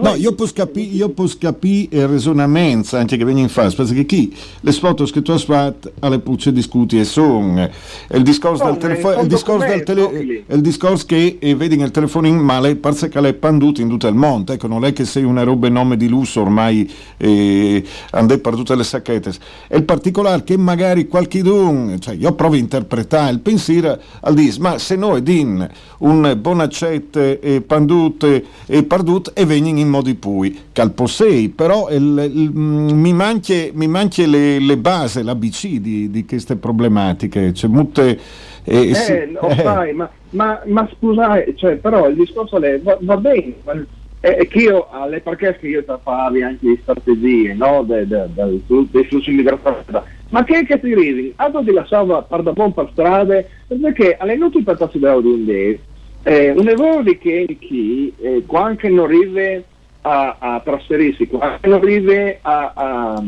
No, 0.00 0.14
io 0.14 0.34
posso 0.34 0.52
capire 0.54 0.86
io 0.86 1.08
posso 1.10 1.36
capire 1.38 1.96
il 1.96 2.08
ragionamento 2.08 2.96
anche 2.96 3.16
che 3.16 3.24
viene 3.24 3.40
in 3.40 3.48
fase, 3.48 3.76
perché 3.76 4.04
chi 4.04 4.34
le 4.60 4.72
foto 4.72 5.04
che 5.04 5.22
tu 5.22 5.32
hai 5.32 5.38
fatto 5.38 5.92
alle 6.00 6.18
pucce 6.18 6.52
discuti 6.52 6.98
e 6.98 7.04
sono 7.04 7.68
il 8.12 8.22
discorso 8.22 8.64
del 8.64 8.76
telefono, 8.76 9.20
il 9.20 9.28
discorso 9.28 9.66
del 9.66 9.82
tele, 9.82 10.44
il 10.46 10.60
discorso 10.60 11.06
che 11.06 11.36
eh, 11.38 11.54
vedi 11.54 11.76
nel 11.76 11.90
telefono 11.90 12.26
in 12.26 12.36
male, 12.36 12.76
pare 12.76 13.08
che 13.08 13.20
l'è 13.20 13.32
panduto 13.34 13.80
in 13.80 13.88
tutto 13.88 14.06
il 14.06 14.14
mondo, 14.14 14.52
ecco, 14.52 14.66
non 14.66 14.84
è 14.84 14.92
che 14.92 15.04
sei 15.04 15.24
una 15.24 15.42
roba 15.42 15.68
nome 15.68 15.96
di 15.96 16.08
lusso 16.08 16.40
ormai 16.40 16.90
eh, 17.16 17.84
andè 18.10 18.38
per 18.38 18.54
tutte 18.54 18.74
le 18.74 18.84
sacchette. 18.84 19.32
È 19.68 19.76
il 19.76 19.84
particolare 19.84 20.44
che 20.44 20.56
magari 20.56 21.06
qualche 21.06 21.42
don, 21.42 21.96
cioè 22.00 22.14
io 22.14 22.32
provo 22.32 22.54
a 22.54 22.58
interpretare 22.58 23.30
il 23.32 23.40
pensiero 23.40 23.98
al 24.20 24.34
dis, 24.34 24.56
ma 24.58 24.78
se 24.78 24.96
noi 24.96 25.22
din 25.22 25.68
un 25.98 26.36
bonaccette 26.38 27.40
e 27.40 27.60
pandute 27.60 28.44
e 28.66 28.82
pardut 28.84 29.32
e 29.34 29.44
vengono 29.44 29.78
in 29.78 29.88
modi 29.88 30.14
pui, 30.14 30.58
calposei, 30.72 31.48
però 31.48 31.88
il, 31.90 32.30
il, 32.32 32.50
mi 32.52 33.12
manche, 33.12 33.70
mi 33.74 33.86
manche 33.86 34.26
le, 34.26 34.58
le 34.58 34.76
basi, 34.76 35.22
l'ABC 35.22 35.66
di, 35.78 36.10
di 36.10 36.24
queste 36.24 36.56
problematiche, 36.56 37.52
c'è 37.52 37.66
molte... 37.66 38.18
Eh, 38.64 38.90
eh, 38.90 38.94
sì, 38.94 39.12
no, 39.32 39.48
eh. 39.48 39.54
Sai, 39.62 39.94
ma, 39.94 40.10
ma, 40.30 40.60
ma 40.66 40.88
scusate, 40.94 41.54
cioè, 41.56 41.76
però 41.76 42.06
il 42.08 42.16
discorso 42.16 42.60
è, 42.60 42.78
va, 42.80 42.98
va 43.00 43.16
bene, 43.16 43.54
è 44.20 44.48
che 44.48 44.58
io 44.58 44.88
alle 44.90 45.20
perché 45.20 45.56
che 45.58 45.68
io 45.68 45.84
trattavi 45.84 46.42
anche 46.42 46.66
le 46.66 46.78
strategie 46.82 47.54
no, 47.54 47.84
dei, 47.84 48.06
dei, 48.06 48.62
dei 48.66 49.04
flussi 49.04 49.30
migratori 49.30 49.84
ma 50.30 50.44
che 50.44 50.64
che 50.64 50.78
si 50.82 50.94
ridi? 50.94 51.32
Altro 51.36 51.62
di 51.62 51.72
lasciava 51.72 52.22
per 52.22 52.42
da 52.42 52.52
buon 52.52 52.74
per 52.74 52.88
strade 52.92 53.48
perché 53.68 54.16
alle 54.18 54.36
notti 54.36 54.62
per 54.62 54.76
passi 54.76 54.98
da 54.98 55.16
un 55.16 55.78
eh, 56.24 56.50
un 56.50 56.68
errore 56.68 57.02
di 57.04 57.18
che 57.18 57.56
chi 57.60 58.12
eh, 58.20 58.42
quando 58.44 58.88
non 58.88 59.04
arriva 59.04 59.62
a, 60.02 60.36
a 60.38 60.60
trasferirsi 60.64 61.28
quando 61.28 61.58
non 61.62 61.74
arriva 61.74 62.38
a, 62.42 62.72
a 62.74 63.24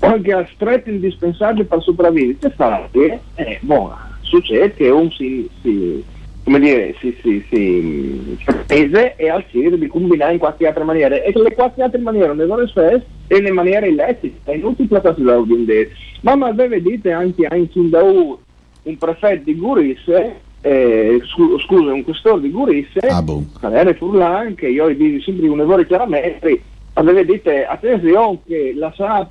qualche 0.00 0.32
aspetto 0.32 0.88
indispensabile 0.88 1.66
per 1.66 1.82
sopravvivere 1.82 2.38
che 2.38 2.50
fa? 2.50 2.88
Eh, 2.90 3.58
boh, 3.60 3.94
succede 4.22 4.72
che 4.72 4.88
un 4.88 5.10
si, 5.12 5.48
si 5.60 6.02
come 6.44 6.58
dire, 6.58 6.94
si, 6.98 7.16
si, 7.22 7.44
si 7.50 8.38
spese 8.38 9.14
e 9.16 9.28
al 9.28 9.44
CIR 9.50 9.76
di 9.76 9.86
combinare 9.86 10.32
in 10.32 10.38
qualche 10.38 10.66
altra 10.66 10.84
maniera. 10.84 11.16
E 11.16 11.32
le 11.34 11.54
quattro 11.54 11.84
altre 11.84 12.00
maniere 12.00 12.34
non 12.34 12.46
sono 12.46 12.66
spese 12.66 13.04
e 13.26 13.40
le 13.40 13.52
maniere 13.52 13.88
illecite, 13.88 14.56
non 14.56 14.74
si 14.76 14.88
solo 14.88 15.42
di 15.42 15.52
un 15.52 15.64
detto. 15.64 15.94
Ma 16.22 16.34
ma 16.34 16.52
vedete 16.52 17.12
anche 17.12 17.46
in 17.50 17.90
Daù 17.90 18.38
un 18.82 18.98
prefetto 18.98 19.44
di 19.44 19.56
Gurisse, 19.56 20.40
eh, 20.62 21.20
scusa, 21.24 21.92
un 21.92 22.04
questore 22.04 22.40
di 22.40 22.50
Gurisse, 22.50 23.00
ah, 23.00 23.22
boh. 23.22 23.44
Calere 23.60 23.94
Furlan, 23.94 24.54
che 24.54 24.68
io 24.68 24.88
dico 24.94 25.22
sempre 25.22 25.48
un 25.48 25.60
errore 25.60 25.86
chiaramente, 25.86 26.62
vedete, 26.94 27.64
attenzione 27.66 28.38
che 28.46 28.72
la 28.76 28.92
sa 28.96 29.28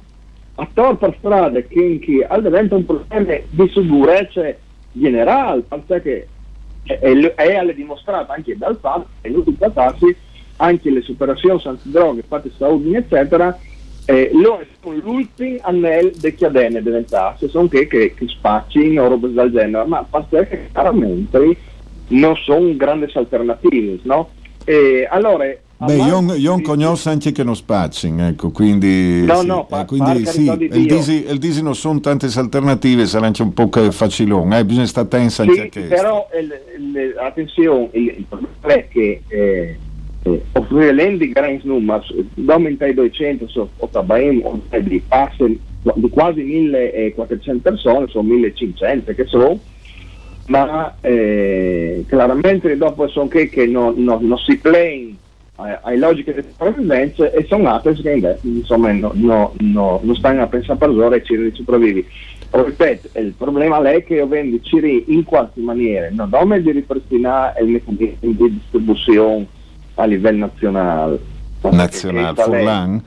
a 0.55 0.95
per 0.95 1.15
strada 1.19 1.61
che, 1.61 1.99
che 1.99 2.27
diventa 2.41 2.75
un 2.75 2.85
problema 2.85 3.37
di 3.49 3.69
sicurezza 3.69 4.53
generale, 4.91 5.63
perché 5.85 6.27
e, 6.83 7.55
alle 7.55 7.75
dimostrato 7.75 8.31
anche 8.31 8.57
dal 8.57 8.77
fatto 8.79 9.07
che 9.21 9.27
in 9.27 9.43
tutti 9.43 9.49
i 9.63 10.15
anche 10.57 10.89
le 10.89 11.01
superazioni 11.01 11.61
antidroghe 11.63 12.23
fatte 12.27 12.51
Saudi 12.57 12.95
eccetera 12.95 13.57
eh, 14.05 14.31
loro 14.33 14.65
sono 14.81 14.95
l'ultimo 14.95 15.57
anello 15.61 16.11
di 16.15 16.33
chiadene 16.33 16.81
diventasse 16.81 17.47
sono 17.47 17.67
che, 17.67 17.87
che, 17.87 18.13
che 18.13 18.27
spacci 18.27 18.97
o 18.97 19.07
robe 19.07 19.31
del 19.31 19.51
genere 19.51 19.85
ma 19.85 20.03
perché 20.03 20.69
chiaramente 20.71 21.57
non 22.09 22.35
sono 22.35 22.75
grandi 22.75 23.09
alternative 23.13 23.99
no? 24.03 24.29
E 24.65 25.07
allora 25.09 25.45
Beh, 25.81 25.95
io, 25.95 26.19
non 26.19 26.61
conosco 26.61 27.09
anche 27.09 27.31
che 27.31 27.41
non 27.41 27.55
spazzing, 27.55 28.19
ecco, 28.19 28.51
quindi, 28.51 29.23
no, 29.23 29.39
sì, 29.39 29.45
no, 29.45 29.65
eh, 29.71 29.85
quindi 29.85 30.25
sì, 30.25 30.43
il, 30.43 30.85
disi, 30.85 31.25
il 31.25 31.37
disi 31.37 31.63
non 31.63 31.73
sono 31.73 32.01
tante 32.01 32.27
alternative, 32.35 33.05
sarà 33.05 33.27
anche 33.27 33.41
un 33.41 33.53
po' 33.53 33.69
facilone, 33.89 34.59
eh, 34.59 34.65
bisogna 34.65 34.87
stare 34.87 35.07
tensa 35.07 35.43
anche 35.43 35.53
sì, 35.53 35.61
a 35.61 35.69
questo. 35.69 35.95
Però, 35.95 36.27
il, 36.37 36.61
il, 36.77 37.15
attenzione, 37.17 37.87
il, 37.93 38.07
il, 38.17 38.25
problema 38.27 38.73
è 38.73 38.87
che 38.89 39.21
eh, 39.29 39.77
eh, 40.23 40.43
offrire 40.51 40.91
l'ending 40.91 41.33
grandi 41.33 41.61
numeri, 41.63 42.03
aumentare 42.45 42.93
200, 42.93 43.47
so, 43.47 43.69
o 43.77 43.87
tabaim, 43.87 44.61
di 44.81 45.01
passi 45.07 45.61
di 45.95 46.09
quasi 46.09 46.41
1400 46.41 47.61
persone, 47.61 48.07
sono 48.09 48.27
1500 48.27 49.13
che 49.13 49.25
sono, 49.27 49.57
ma 50.47 50.93
eh, 50.99 52.03
chiaramente 52.05 52.75
dopo 52.75 53.07
sono 53.07 53.29
che, 53.29 53.47
che 53.47 53.65
non 53.65 53.93
no, 53.95 54.19
no 54.21 54.37
si 54.39 54.57
play 54.57 55.15
hai 55.81 55.97
logiche 55.97 56.33
di 56.33 56.41
sopravvivenza 56.41 57.29
e 57.31 57.45
sono 57.47 57.69
altre 57.69 57.93
che 57.93 58.11
invece 58.11 58.39
insomma 58.43 58.91
no, 58.91 59.11
no, 59.13 59.53
no, 59.57 59.99
non 60.01 60.15
stanno 60.15 60.43
a 60.43 60.47
pensare 60.47 60.77
per 60.77 60.89
ore 60.89 61.17
e 61.17 61.23
ci 61.23 61.51
sopravvivi. 61.53 62.05
Ripeto, 62.51 63.19
il 63.19 63.33
problema 63.37 63.79
è 63.91 64.03
che 64.03 64.15
io 64.15 64.27
vendo 64.27 64.59
Ciri 64.61 65.05
in 65.07 65.23
qualche 65.23 65.59
maniera, 65.59 66.07
non 66.11 66.29
nome 66.29 66.61
di 66.61 66.71
ripristinare 66.71 67.61
il 67.61 67.69
meccanismo 67.69 68.31
di 68.31 68.51
distribuzione 68.53 69.45
a 69.95 70.05
livello 70.05 70.45
nazionale. 70.45 71.19
Nazionale, 71.61 72.41
Furlan? 72.41 73.03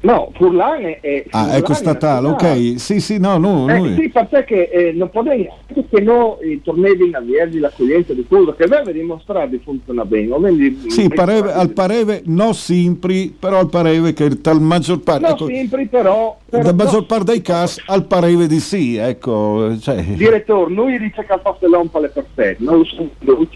No, 0.00 0.30
Furlan 0.34 0.82
è... 0.82 1.00
è 1.00 1.24
ah, 1.30 1.56
ecco 1.56 1.74
statale, 1.74 2.28
ok. 2.28 2.78
Sì, 2.78 3.00
sì, 3.00 3.18
no, 3.18 3.38
no. 3.38 3.68
Eh, 3.68 3.94
sì, 3.94 4.12
perché 4.28 4.70
eh, 4.70 4.92
non 4.92 5.10
potrei, 5.10 5.48
che 5.66 6.00
no, 6.00 6.38
i 6.42 6.60
tornei 6.62 6.96
di 6.96 7.10
Navierdi, 7.10 7.58
l'accoglienza 7.58 8.12
di 8.12 8.24
quello 8.28 8.52
che 8.52 8.66
deve 8.66 8.92
dimostrare 8.92 9.58
funziona 9.64 10.04
bene. 10.04 10.28
Quindi, 10.28 10.84
sì, 10.88 11.08
pareve, 11.08 11.52
al 11.52 11.70
pareve, 11.70 12.22
non 12.26 12.54
sempre, 12.54 13.32
però 13.38 13.58
al 13.58 13.68
pareve 13.68 14.12
che 14.12 14.40
tal 14.40 14.60
maggior 14.60 15.00
parte... 15.00 15.22
Non 15.22 15.30
ecco, 15.32 15.46
sempre, 15.46 15.86
però... 15.86 16.38
però 16.48 16.62
la 16.62 16.72
maggior 16.72 17.00
no, 17.00 17.06
parte 17.06 17.32
dei 17.32 17.42
casi 17.42 17.82
al 17.86 18.06
pareve 18.06 18.46
di 18.46 18.60
sì, 18.60 18.96
ecco. 18.96 19.76
Cioè. 19.80 20.02
Direttore, 20.02 20.72
noi 20.72 20.98
dice 20.98 21.24
che 21.24 21.32
al 21.32 21.40
pastellone 21.40 21.90
le 22.00 22.08
perfette, 22.08 22.62
non 22.62 22.78
lo 22.78 22.84
so, 22.84 23.08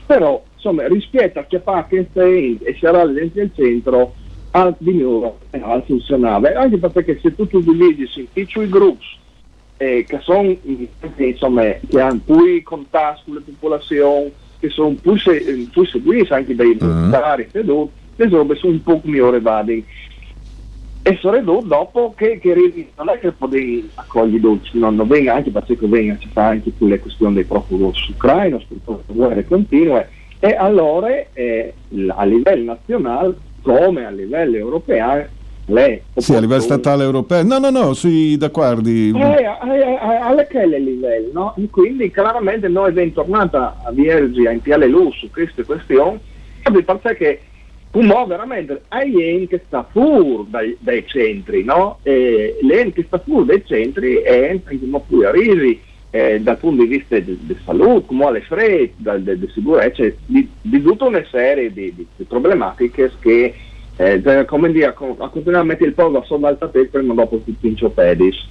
però, 0.06 0.42
insomma, 0.54 0.86
rispetto 0.88 1.38
a 1.38 1.44
chi 1.44 1.60
fa 1.62 1.86
che 1.88 2.08
e 2.12 2.76
sarà 2.80 3.02
il 3.02 3.50
centro 3.54 4.14
al, 4.52 4.74
di 4.78 4.94
nuovo 4.94 5.38
eh, 5.50 5.60
al 5.62 5.82
funzionare, 5.84 6.54
anche 6.54 6.78
perché 6.78 7.18
se 7.20 7.34
tu 7.34 7.48
utilizzi 7.50 8.28
piccoli 8.32 8.68
gruppi 8.68 9.18
eh, 9.76 10.04
che 10.06 10.18
sono 10.20 10.54
insomma 11.16 11.62
che 11.62 12.00
hanno 12.00 12.20
più 12.24 12.62
contatto 12.62 13.22
con 13.24 13.34
la 13.34 13.40
popolazione, 13.44 14.32
che 14.58 14.68
sono 14.68 14.94
più, 15.00 15.16
se, 15.16 15.68
più 15.70 15.84
seguiti 15.86 16.32
anche 16.32 16.54
dai 16.54 16.76
militari, 16.78 17.48
uh-huh. 17.50 17.90
le 18.16 18.28
robe 18.28 18.54
sono 18.56 18.72
un 18.72 18.82
po' 18.82 19.00
più 19.00 19.24
evadenti. 19.24 19.86
E 21.02 21.16
soprattutto 21.18 21.66
dopo 21.66 22.12
che, 22.14 22.38
che 22.38 22.88
non 22.98 23.08
è 23.08 23.18
che 23.18 23.32
puoi 23.32 23.88
accogliere 23.94 24.40
dolci, 24.40 24.78
non, 24.78 24.96
non 24.96 25.08
venga 25.08 25.36
anche 25.36 25.50
perché 25.50 25.78
venga, 25.80 26.18
ci 26.18 26.28
fa 26.30 26.48
anche 26.48 26.72
con 26.76 26.88
le 26.88 26.98
questioni 26.98 27.34
dei 27.36 27.44
profughi 27.44 27.90
ucraini, 28.10 28.66
guerre 29.06 29.46
continue, 29.46 30.06
e 30.40 30.54
allora 30.54 31.08
eh, 31.32 31.72
a 32.08 32.24
livello 32.24 32.64
nazionale 32.64 33.34
come 33.62 34.04
a 34.04 34.10
livello 34.10 34.56
europeo 34.56 35.38
lei 35.66 36.02
sì, 36.16 36.34
a 36.34 36.40
livello 36.40 36.60
statale 36.60 37.04
europeo 37.04 37.42
no 37.42 37.58
no 37.58 37.70
no 37.70 37.92
sui 37.94 38.36
d'accordi 38.36 39.12
eh, 39.14 39.20
eh, 39.20 39.44
eh, 39.44 39.98
alle 39.98 40.46
quelle 40.48 40.78
livelli 40.78 41.30
no? 41.32 41.54
quindi 41.70 42.10
chiaramente 42.10 42.68
noi 42.68 42.88
abbiamo 42.88 43.12
tornato 43.12 43.56
a 43.56 43.90
Viergi 43.92 44.46
a 44.46 44.50
impiare 44.50 44.86
lui 44.88 45.12
su 45.12 45.30
queste 45.30 45.64
questioni 45.64 46.18
perché 47.00 47.40
un 47.92 48.06
veramente 48.26 48.82
hai 48.88 49.46
che 49.48 49.62
sta 49.66 49.84
fuori 49.90 50.46
dai, 50.48 50.76
dai, 50.78 51.04
centri 51.06 51.64
no? 51.64 51.98
e 52.02 52.58
l'en 52.62 52.92
che 52.92 53.04
sta 53.06 53.18
fuori 53.18 53.46
dai 53.46 53.62
centri 53.66 54.16
è 54.16 54.52
un 54.52 55.02
più 55.06 55.26
a 55.26 55.30
risi 55.30 55.80
eh, 56.10 56.40
dal 56.40 56.58
punto 56.58 56.82
di 56.82 56.88
vista 56.88 57.18
di 57.18 57.38
salute, 57.64 58.06
come 58.06 58.24
alle 58.24 58.40
fredde, 58.40 59.38
di 59.38 59.48
sicurezza, 59.52 60.02
di, 60.26 60.48
di, 60.60 60.82
tutta 60.82 61.06
una 61.06 61.24
serie 61.30 61.72
di, 61.72 61.94
di, 61.94 62.06
di 62.16 62.24
problematiche 62.24 63.12
che 63.20 63.54
eh, 63.96 64.44
come 64.46 64.72
dire, 64.72 64.86
a, 64.86 64.92
continuare 64.92 65.58
a 65.58 65.64
mettere 65.64 65.90
il 65.90 65.94
pollo 65.94 66.24
sopra 66.26 66.50
il 66.50 66.58
tappeto 66.58 66.98
prima 66.98 67.12
o 67.12 67.16
dopo 67.16 67.40
ti 67.44 67.54
pincio 67.58 67.90
pedis. 67.90 68.48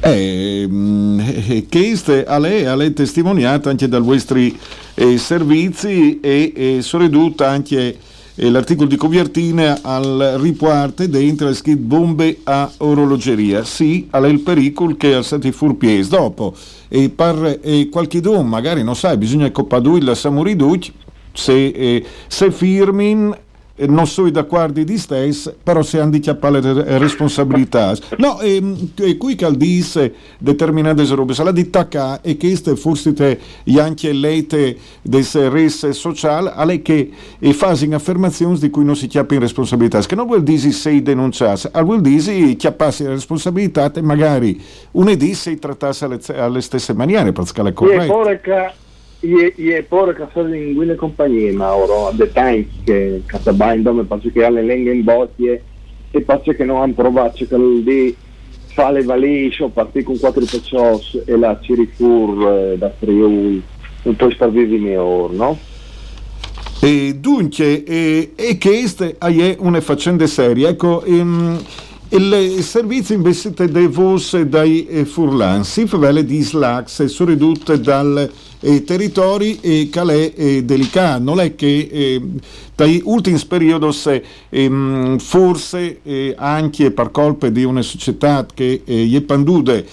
Eh, 0.00 1.66
queste 1.68 2.24
a 2.24 2.38
lei, 2.38 2.64
a 2.64 2.76
lei 2.76 2.92
testimoniata 2.92 3.70
anche 3.70 3.88
dai 3.88 4.00
vostri 4.00 4.56
eh, 4.94 5.18
servizi 5.18 6.20
e, 6.20 6.52
e 6.54 6.82
soprattutto 6.82 7.42
anche 7.44 7.78
eh, 7.78 7.96
l'articolo 8.40 8.88
di 8.88 8.96
copertina 8.96 9.80
al 9.82 10.36
riparte 10.38 11.08
dentro 11.08 11.48
le 11.48 11.54
scritto 11.54 11.80
bombe 11.82 12.38
a 12.44 12.70
orologeria. 12.78 13.64
Sì, 13.64 14.06
a 14.10 14.20
lei 14.20 14.32
il 14.32 14.40
pericolo 14.40 14.94
che 14.96 15.14
al 15.14 15.24
stati 15.24 15.50
furpies. 15.50 16.08
Dopo, 16.08 16.54
e 16.88 17.08
per 17.08 17.60
eh, 17.62 17.88
qualche 17.90 18.20
don, 18.20 18.46
magari 18.46 18.82
non 18.82 18.94
sai, 18.94 19.16
bisogna 19.16 19.50
coppadui 19.50 20.02
la 20.02 20.14
samuriduc, 20.14 20.92
se, 21.32 21.66
eh, 21.66 22.04
se 22.26 22.50
firmin 22.50 23.36
non 23.86 24.06
sono 24.06 24.30
d'accordo 24.30 24.82
di 24.82 24.98
stesso, 24.98 25.54
però 25.62 25.82
se 25.82 26.00
hanno 26.00 26.10
di 26.10 26.20
le 26.50 26.98
responsabilità. 26.98 27.94
No, 28.16 28.40
e, 28.40 28.62
e 28.96 29.16
qui 29.16 29.34
che 29.34 29.50
dice 29.56 30.14
determinate 30.38 31.04
robe, 31.14 31.34
se 31.34 31.44
la 31.44 31.52
ditta 31.52 31.86
qua 31.86 32.20
e 32.22 32.36
queste 32.36 32.76
forse 32.76 33.12
anche 33.78 34.12
lete 34.12 34.76
dei 35.02 35.26
res 35.32 35.88
sociali, 35.90 36.50
alle 36.52 36.82
che 36.82 37.10
e 37.38 37.52
fanno 37.52 37.94
affermazioni 37.94 38.58
di 38.58 38.70
cui 38.70 38.84
non 38.84 38.96
si 38.96 39.06
chiappa 39.06 39.34
in 39.34 39.40
responsabilità, 39.40 40.00
che 40.00 40.14
non 40.14 40.26
vuol 40.26 40.42
dire 40.42 40.70
sei 40.70 41.02
denunciasse, 41.02 41.70
ma 41.72 41.82
vuol 41.82 42.00
dire 42.00 42.54
chiapparsi 42.56 43.04
la 43.04 43.10
responsabilità 43.10 43.92
e 43.92 44.02
magari 44.02 44.60
unedì 44.92 45.34
sei 45.34 45.58
trattasse 45.58 46.04
alle, 46.04 46.20
alle 46.36 46.60
stesse 46.60 46.92
maniere, 46.94 47.32
perché 47.32 47.62
è 47.62 47.72
corretto. 47.72 48.12
Je, 49.20 49.52
je 49.56 49.82
poruka 49.82 50.28
sad 50.32 50.54
in 50.54 50.96
compagnie, 50.96 51.52
Mauro, 51.52 52.06
a 52.08 52.12
detajns, 52.12 52.66
che 52.84 53.22
Catabain 53.26 53.82
dome 53.82 54.04
pace 54.04 54.30
che 54.30 54.44
alle 54.44 54.62
lenghe 54.62 54.92
in 54.92 55.02
botte 55.02 55.62
e 56.10 56.20
pace 56.20 56.54
che 56.54 56.64
non 56.64 56.80
hanno 56.80 56.92
provato 56.92 57.44
che 57.44 57.56
lì 57.56 58.16
fa 58.68 58.92
le 58.92 59.02
valigie 59.02 59.64
o 59.64 59.68
partì 59.70 60.04
con 60.04 60.18
quattro 60.18 60.44
peccios 60.44 61.20
e 61.26 61.36
la 61.36 61.58
Cirifur 61.60 62.48
eh, 62.48 62.78
da 62.78 62.92
Friuli, 62.96 63.60
un 64.04 64.16
po' 64.16 64.30
sparvivi 64.30 64.94
ora, 64.94 65.34
no? 65.34 65.58
E 66.80 67.16
dunque, 67.18 67.82
e, 67.82 68.32
e 68.36 68.56
queste 68.56 69.16
è 69.18 69.56
una 69.58 69.80
faccenda 69.80 70.28
seria. 70.28 70.68
Ecco, 70.68 71.02
ehm, 71.02 71.60
il 72.10 72.62
servizio 72.62 73.14
investite 73.14 73.70
dei 73.70 73.86
VOS 73.86 74.40
dai 74.40 74.86
eh, 74.86 75.04
Furlan, 75.04 75.64
si 75.64 75.86
favele 75.86 76.24
di 76.24 76.40
Slax, 76.40 77.04
sono 77.04 77.30
ridotte 77.30 77.80
dal 77.80 78.30
eh, 78.60 78.82
territori 78.82 79.58
e 79.60 79.88
calè 79.90 80.32
eh, 80.34 80.64
delicato. 80.64 81.22
Non 81.22 81.38
è 81.38 81.54
che 81.54 81.88
eh, 81.90 82.22
dai 82.74 83.02
ultimi 83.04 83.38
periodi 83.46 84.22
eh, 84.48 85.16
forse 85.18 86.00
eh, 86.02 86.34
anche 86.38 86.90
per 86.92 87.10
colpa 87.10 87.50
di 87.50 87.64
una 87.64 87.82
società 87.82 88.46
che 88.54 88.82
eh, 88.84 89.10
è 89.12 89.20
pandude 89.20 89.86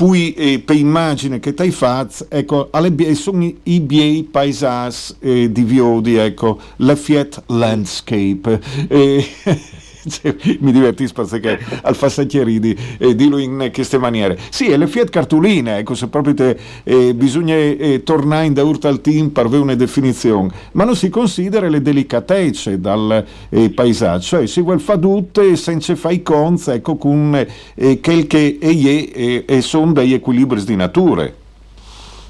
poi 0.00 0.32
eh, 0.32 0.60
per 0.60 0.76
immagine 0.76 1.40
che 1.40 1.52
tai 1.52 1.70
faz, 1.70 2.24
ecco, 2.30 2.68
alle, 2.70 3.14
sono 3.14 3.44
i 3.44 3.80
miei 3.86 4.22
paesaggi 4.22 5.14
eh, 5.20 5.52
di 5.52 5.62
Viodi, 5.62 6.16
ecco, 6.16 6.58
la 6.76 6.96
Fiat 6.96 7.42
Landscape. 7.48 8.60
Eh, 8.88 9.26
cioè, 10.08 10.34
mi 10.60 10.72
divertisco 10.72 11.24
perché 11.24 11.58
al 11.82 11.94
fassacchieri 11.94 12.76
eh, 12.98 13.14
dirlo 13.14 13.38
in 13.38 13.70
queste 13.72 13.98
maniere. 13.98 14.38
Sì, 14.50 14.66
e 14.66 14.76
le 14.76 14.86
Fiat 14.86 15.10
cartoline, 15.10 15.78
ecco, 15.78 15.94
se 15.94 16.08
proprio 16.08 16.34
te, 16.34 16.56
eh, 16.84 17.14
bisogna 17.14 17.54
eh, 17.54 18.02
tornare 18.04 18.46
in 18.46 18.54
da 18.54 18.64
urta 18.64 18.88
al 18.88 19.00
team 19.00 19.28
per 19.28 19.46
avere 19.46 19.62
una 19.62 19.74
definizione, 19.74 20.50
ma 20.72 20.84
non 20.84 20.96
si 20.96 21.08
considera 21.08 21.68
le 21.68 21.82
delicatezze 21.82 22.80
dal 22.80 23.24
eh, 23.48 23.70
paesaggio, 23.70 24.22
cioè 24.22 24.46
si 24.46 24.60
vuole 24.60 24.78
fare 24.78 25.00
tutte 25.00 25.56
senza 25.56 25.94
fare 25.96 26.22
conza, 26.22 26.74
ecco, 26.74 26.96
con 26.96 27.46
eh, 27.74 28.00
quel 28.00 28.26
che 28.26 28.58
è, 28.60 28.66
e, 28.68 29.44
e 29.46 29.60
sono 29.60 29.92
degli 29.92 30.14
equilibri 30.14 30.62
di 30.64 30.76
natura. 30.76 31.30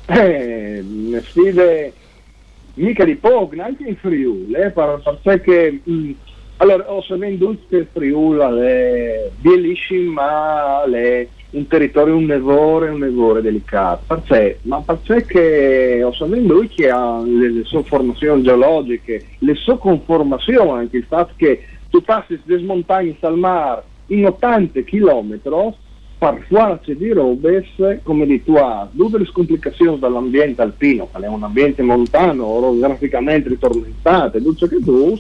Eh, 0.07 0.85
sfide 1.23 1.93
mica 2.75 3.05
di 3.05 3.15
poco, 3.17 3.55
anche 3.61 3.85
in 3.85 3.97
Friuli, 3.97 4.55
eh, 4.55 4.73
perché 5.23 5.81
mh, 5.83 5.93
mm, 5.93 6.11
allora, 6.61 6.93
ho 6.93 7.01
che 7.01 7.77
il 7.77 7.89
Friuli 7.91 8.61
è 8.61 9.31
bellissimo, 9.41 10.13
ma 10.13 10.85
è 10.85 11.27
un 11.53 11.67
territorio 11.67 12.17
un 12.17 12.27
nevore, 12.27 12.91
un 12.91 12.99
nevore 12.99 13.41
delicato. 13.41 14.03
Perché? 14.07 14.59
Ma 14.63 14.83
perché 14.83 16.03
ho 16.05 16.13
saputo 16.13 16.67
che 16.69 16.91
ha 16.91 17.23
le 17.25 17.65
sue 17.65 17.83
formazioni 17.85 18.43
geologiche, 18.43 19.25
le 19.39 19.55
sue 19.55 19.79
conformazioni, 19.79 20.81
anche 20.81 20.99
il 20.99 21.05
fatto 21.05 21.33
che 21.37 21.65
tu 21.89 22.03
passi 22.03 22.39
dalle 22.45 22.63
montagne 22.63 23.17
al 23.21 23.39
mare 23.39 23.83
in 24.09 24.27
80 24.27 24.83
km, 24.83 25.41
per 26.19 26.45
farci 26.47 26.95
di 26.95 27.11
robes, 27.13 28.01
come 28.03 28.27
di 28.27 28.45
tu 28.45 28.55
hai, 28.57 28.87
tutte 28.95 29.17
le 29.17 29.27
complicazioni 29.33 29.99
dall'ambiente 29.99 30.61
alpino, 30.61 31.09
che 31.11 31.23
è 31.23 31.27
un 31.27 31.43
ambiente 31.43 31.81
montano, 31.83 32.45
orograficamente 32.45 33.49
ritormentato, 33.49 34.37
tutto 34.37 34.55
ciò 34.55 34.67
che 34.67 34.85
tu 34.85 35.19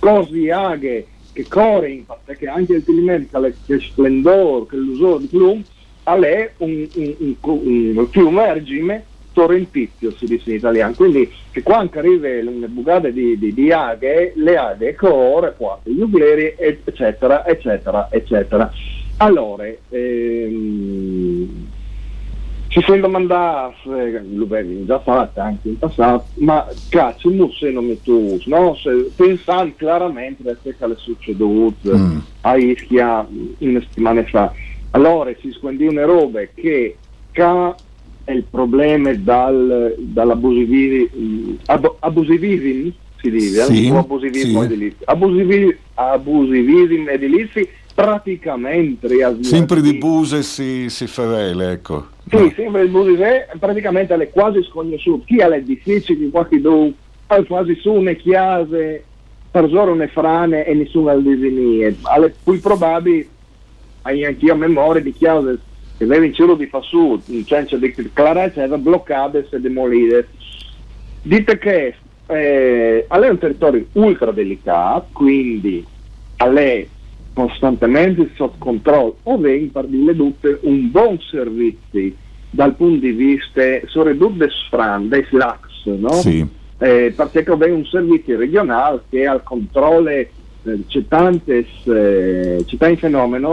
cose 0.00 0.50
aghe 0.50 1.06
che 1.32 1.46
corrono, 1.46 2.18
perché 2.24 2.48
anche 2.48 2.74
il 2.74 2.84
tilimento 2.84 3.40
che 3.64 3.78
splendore, 3.78 4.66
che 4.66 4.76
l'uso 4.76 5.18
di 5.18 5.26
plum, 5.26 5.62
è 6.02 6.52
un, 6.56 6.88
un, 6.94 7.14
un, 7.18 7.96
un 7.96 8.08
fiume 8.08 8.48
a 8.48 9.02
torrentizio, 9.32 10.10
si 10.12 10.26
dice 10.26 10.50
in 10.50 10.56
italiano. 10.56 10.94
Quindi 10.94 11.30
che 11.52 11.62
quando 11.62 11.98
arriva 11.98 12.26
le 12.28 12.66
bugate 12.66 13.12
di, 13.12 13.38
di, 13.38 13.54
di 13.54 13.70
aghe, 13.70 14.32
le 14.34 14.56
aghe 14.56 14.94
corrono, 14.96 15.80
gli 15.84 15.98
nucleari, 15.98 16.54
eccetera, 16.58 17.46
eccetera, 17.46 18.08
eccetera. 18.10 18.72
Allora, 19.18 19.64
ehm, 19.90 21.68
ci 22.70 22.80
sono 22.82 23.00
domandate, 23.00 24.24
lo 24.32 24.44
abbiamo 24.44 24.84
già 24.84 25.00
fatto 25.00 25.40
anche 25.40 25.68
in 25.70 25.78
passato, 25.78 26.26
ma 26.34 26.64
cazzo, 26.88 27.28
non 27.28 27.50
se 27.50 27.72
non 27.72 27.86
metto 27.86 28.38
no? 28.46 28.76
Se, 28.76 29.10
pensando 29.16 29.74
chiaramente 29.76 30.48
a 30.48 30.56
quello 30.56 30.76
che 30.78 30.84
è 30.84 30.96
succeduto 30.96 31.96
mm. 31.96 32.18
a 32.42 32.56
Ischia 32.56 33.26
una 33.58 33.80
settimana 33.80 34.22
fa. 34.22 34.52
Allora 34.92 35.32
si 35.40 35.50
squandivano 35.50 36.06
robe 36.06 36.52
che 36.54 36.96
ca 37.32 37.74
è 38.22 38.30
il 38.30 38.44
problema 38.48 39.12
dal, 39.14 39.96
dall'abusivismo, 39.98 41.56
ab, 41.66 41.96
abusivismo 41.98 42.92
si 43.20 43.30
dice, 43.32 43.64
sì, 43.64 43.86
eh? 43.88 43.96
abusivismo 43.96 44.60
sì. 44.60 44.66
edilizio, 44.66 45.06
abusivismo, 45.06 45.74
abusivismo 45.94 47.10
edilizio 47.10 47.66
praticamente 47.92 49.08
sempre 49.42 49.80
di 49.82 49.98
Buse 49.98 50.42
si, 50.44 50.88
si 50.88 51.08
favela 51.08 51.72
ecco 51.72 52.18
sì, 52.30 52.36
no. 52.36 52.52
sempre 52.54 52.82
di 52.82 52.88
Buse 52.88 53.48
praticamente 53.58 54.14
è 54.14 54.30
quasi 54.30 54.62
sconosciuto 54.62 55.24
chi 55.26 55.40
ha 55.40 55.48
le 55.48 55.62
difficili 55.62 56.30
qualche 56.30 56.60
do 56.60 56.92
quasi 57.46 57.74
su 57.76 57.92
una 57.92 58.12
chiesa 58.12 58.66
per 59.50 59.68
zoro 59.68 59.92
une 59.92 60.08
frane 60.08 60.64
e 60.64 60.74
nessuno 60.74 61.10
al 61.10 61.22
divinie 61.22 61.96
alle 62.02 62.34
più 62.42 62.60
probabili 62.60 63.28
anch'io 64.02 64.52
a 64.52 64.56
memoria 64.56 65.02
di 65.02 65.12
chiese 65.12 65.58
che 65.96 66.04
aveva 66.04 66.24
in 66.24 66.34
cielo 66.34 66.54
di 66.54 66.66
Fassù 66.66 67.20
in 67.26 67.44
senso 67.44 67.76
di 67.76 67.92
clarezza 68.12 68.62
era 68.62 68.78
bloccate 68.78 69.46
e 69.50 69.60
demolite 69.60 70.28
dite 71.22 71.58
che 71.58 71.94
eh, 72.26 73.06
è 73.06 73.28
un 73.28 73.38
territorio 73.38 73.84
ultra 73.92 74.30
delicato 74.30 75.08
quindi 75.12 75.84
a 76.36 76.46
lei 76.46 76.88
costantemente 77.32 78.30
sotto 78.34 78.56
controllo 78.58 79.16
o 79.22 79.38
vengono 79.38 79.70
per 79.70 79.86
dire 79.86 80.16
tutte 80.16 80.58
un 80.62 80.90
buon 80.90 81.18
servizio 81.20 82.12
dal 82.50 82.74
punto 82.74 83.00
di 83.00 83.12
vista 83.12 83.62
soprattutto 83.86 84.38
dei 84.38 84.50
SFRAN, 84.50 85.08
dei 85.08 85.24
SLACS, 85.28 85.84
no? 85.86 86.12
Sì. 86.12 86.46
Eh, 86.78 87.12
perché 87.14 87.44
abbiamo 87.50 87.76
un 87.76 87.84
servizio 87.84 88.38
regionale 88.38 89.02
che 89.08 89.26
ha 89.26 89.34
il 89.34 89.42
controllo 89.44 90.08
eh, 90.08 90.28
c'è 90.88 91.06
tante 91.08 91.66
eh, 91.84 92.64
in 92.68 92.96
fenomeni, 92.96 93.46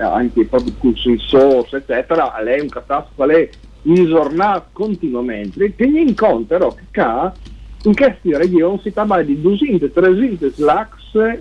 anche 0.00 0.44
proprio 0.46 0.72
con 0.78 0.96
sensori, 0.96 1.68
eccetera, 1.72 2.34
lei 2.42 2.58
è 2.58 2.62
un 2.62 2.68
catastrofe 2.68 3.50
isornato 3.82 4.68
continuamente, 4.72 5.74
tieni 5.74 6.02
in 6.02 6.14
conto 6.14 6.44
però 6.46 6.74
che 6.90 7.02
in 7.84 7.94
queste 7.94 8.36
regioni 8.36 8.80
si 8.82 8.90
parla 8.90 9.22
di 9.22 9.40
200-300 9.40 10.52
SLACS 10.52 11.38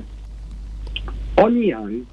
ogni 1.35 1.71
anno 1.71 2.03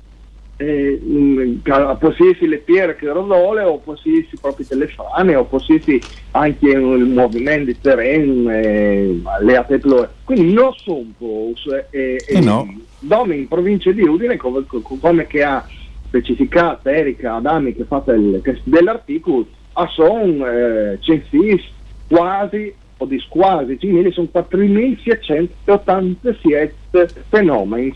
eh, 0.56 1.00
mm, 1.02 1.61
possiedersi 1.98 2.46
le 2.46 2.58
pierre 2.58 2.96
che 2.96 3.11
rodole 3.11 3.62
o 3.62 3.78
possiedersi 3.78 4.37
proprio 4.40 4.66
delle 4.68 4.87
frane 4.87 5.35
o 5.35 5.44
possiedersi 5.44 6.00
anche 6.32 6.68
il 6.68 7.06
movimento 7.06 7.64
di 7.66 7.80
terreno 7.80 8.50
eh, 8.50 9.20
le 9.40 9.56
ateplore 9.56 10.11
quindi 10.24 10.52
non 10.52 10.72
sono 10.74 11.06
pose 11.16 11.87
eh, 11.90 12.22
eh, 12.26 12.40
no. 12.40 12.68
dove 13.00 13.35
in 13.35 13.48
provincia 13.48 13.90
di 13.90 14.02
Udine 14.02 14.37
come, 14.37 14.64
come 14.66 15.26
che 15.26 15.42
ha 15.42 15.66
specificato 16.06 16.88
Erika 16.88 17.35
Adami 17.37 17.74
che 17.74 17.87
il, 18.08 18.42
dell'articolo 18.64 19.46
a 19.74 19.87
son 19.87 20.42
eh, 20.42 20.98
censis 21.00 21.62
quasi 22.06 22.74
o 22.98 23.06
di 23.06 23.24
quasi 23.28 23.78
sono 24.12 24.28
4.687 24.32 27.08
fenomeni 27.28 27.92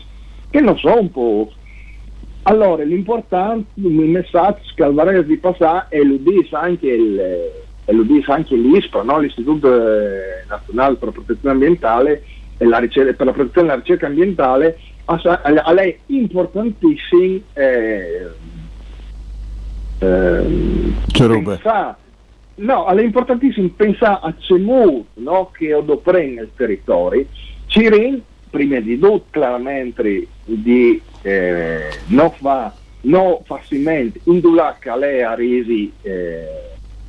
che 0.57 0.61
non 0.61 0.77
sono 0.77 0.99
un 0.99 1.11
po' 1.11 1.51
allora, 2.43 2.83
l'importante, 2.83 3.71
il 3.75 3.91
messaggio 3.91 4.59
che 4.73 4.83
al 4.83 4.93
Varese 4.93 5.25
di 5.25 5.37
passare 5.37 5.87
è 5.89 6.01
lo 6.01 6.15
dice 6.15 6.55
anche 6.55 6.87
il, 6.87 7.19
e 7.19 7.91
lo 7.91 8.03
dice 8.03 8.31
anche 8.31 8.55
l'ISPRA, 8.55 9.03
no? 9.03 9.19
l'Istituto 9.19 9.67
eh, 9.67 10.45
Nazionale 10.47 10.95
per 10.95 11.07
la 11.09 11.13
Protezione 11.13 11.53
Ambientale 11.53 12.23
e 12.57 12.65
la 12.65 12.77
ricerca, 12.77 13.13
per 13.13 13.25
la 13.25 13.33
protezione 13.33 13.67
della 13.67 13.79
ricerca 13.79 14.07
ambientale, 14.07 14.79
a, 15.05 15.73
lei 15.73 15.99
importantissimo 16.05 17.39
eh, 17.53 18.27
eh, 19.99 20.93
pensa, 21.11 21.97
no, 22.55 22.85
è 22.85 23.01
importantissimo 23.01 23.69
pensare 23.75 24.19
a 24.21 24.33
CEMU 24.37 25.05
no? 25.15 25.51
che 25.51 25.73
odopre 25.73 26.27
nel 26.27 26.49
territorio, 26.55 27.25
ci 27.67 27.89
prima 28.57 28.79
di 28.79 28.97
tutto 28.97 29.25
chiaramente 29.29 30.27
di 30.43 30.99
eh, 31.21 31.89
non 32.07 32.31
fa 32.31 32.73
non 33.01 33.37
facilmente 33.43 34.19
indulare 34.23 34.77
lei 34.97 35.21
a 35.21 35.35
resi 35.35 35.91
eh, 36.01 36.47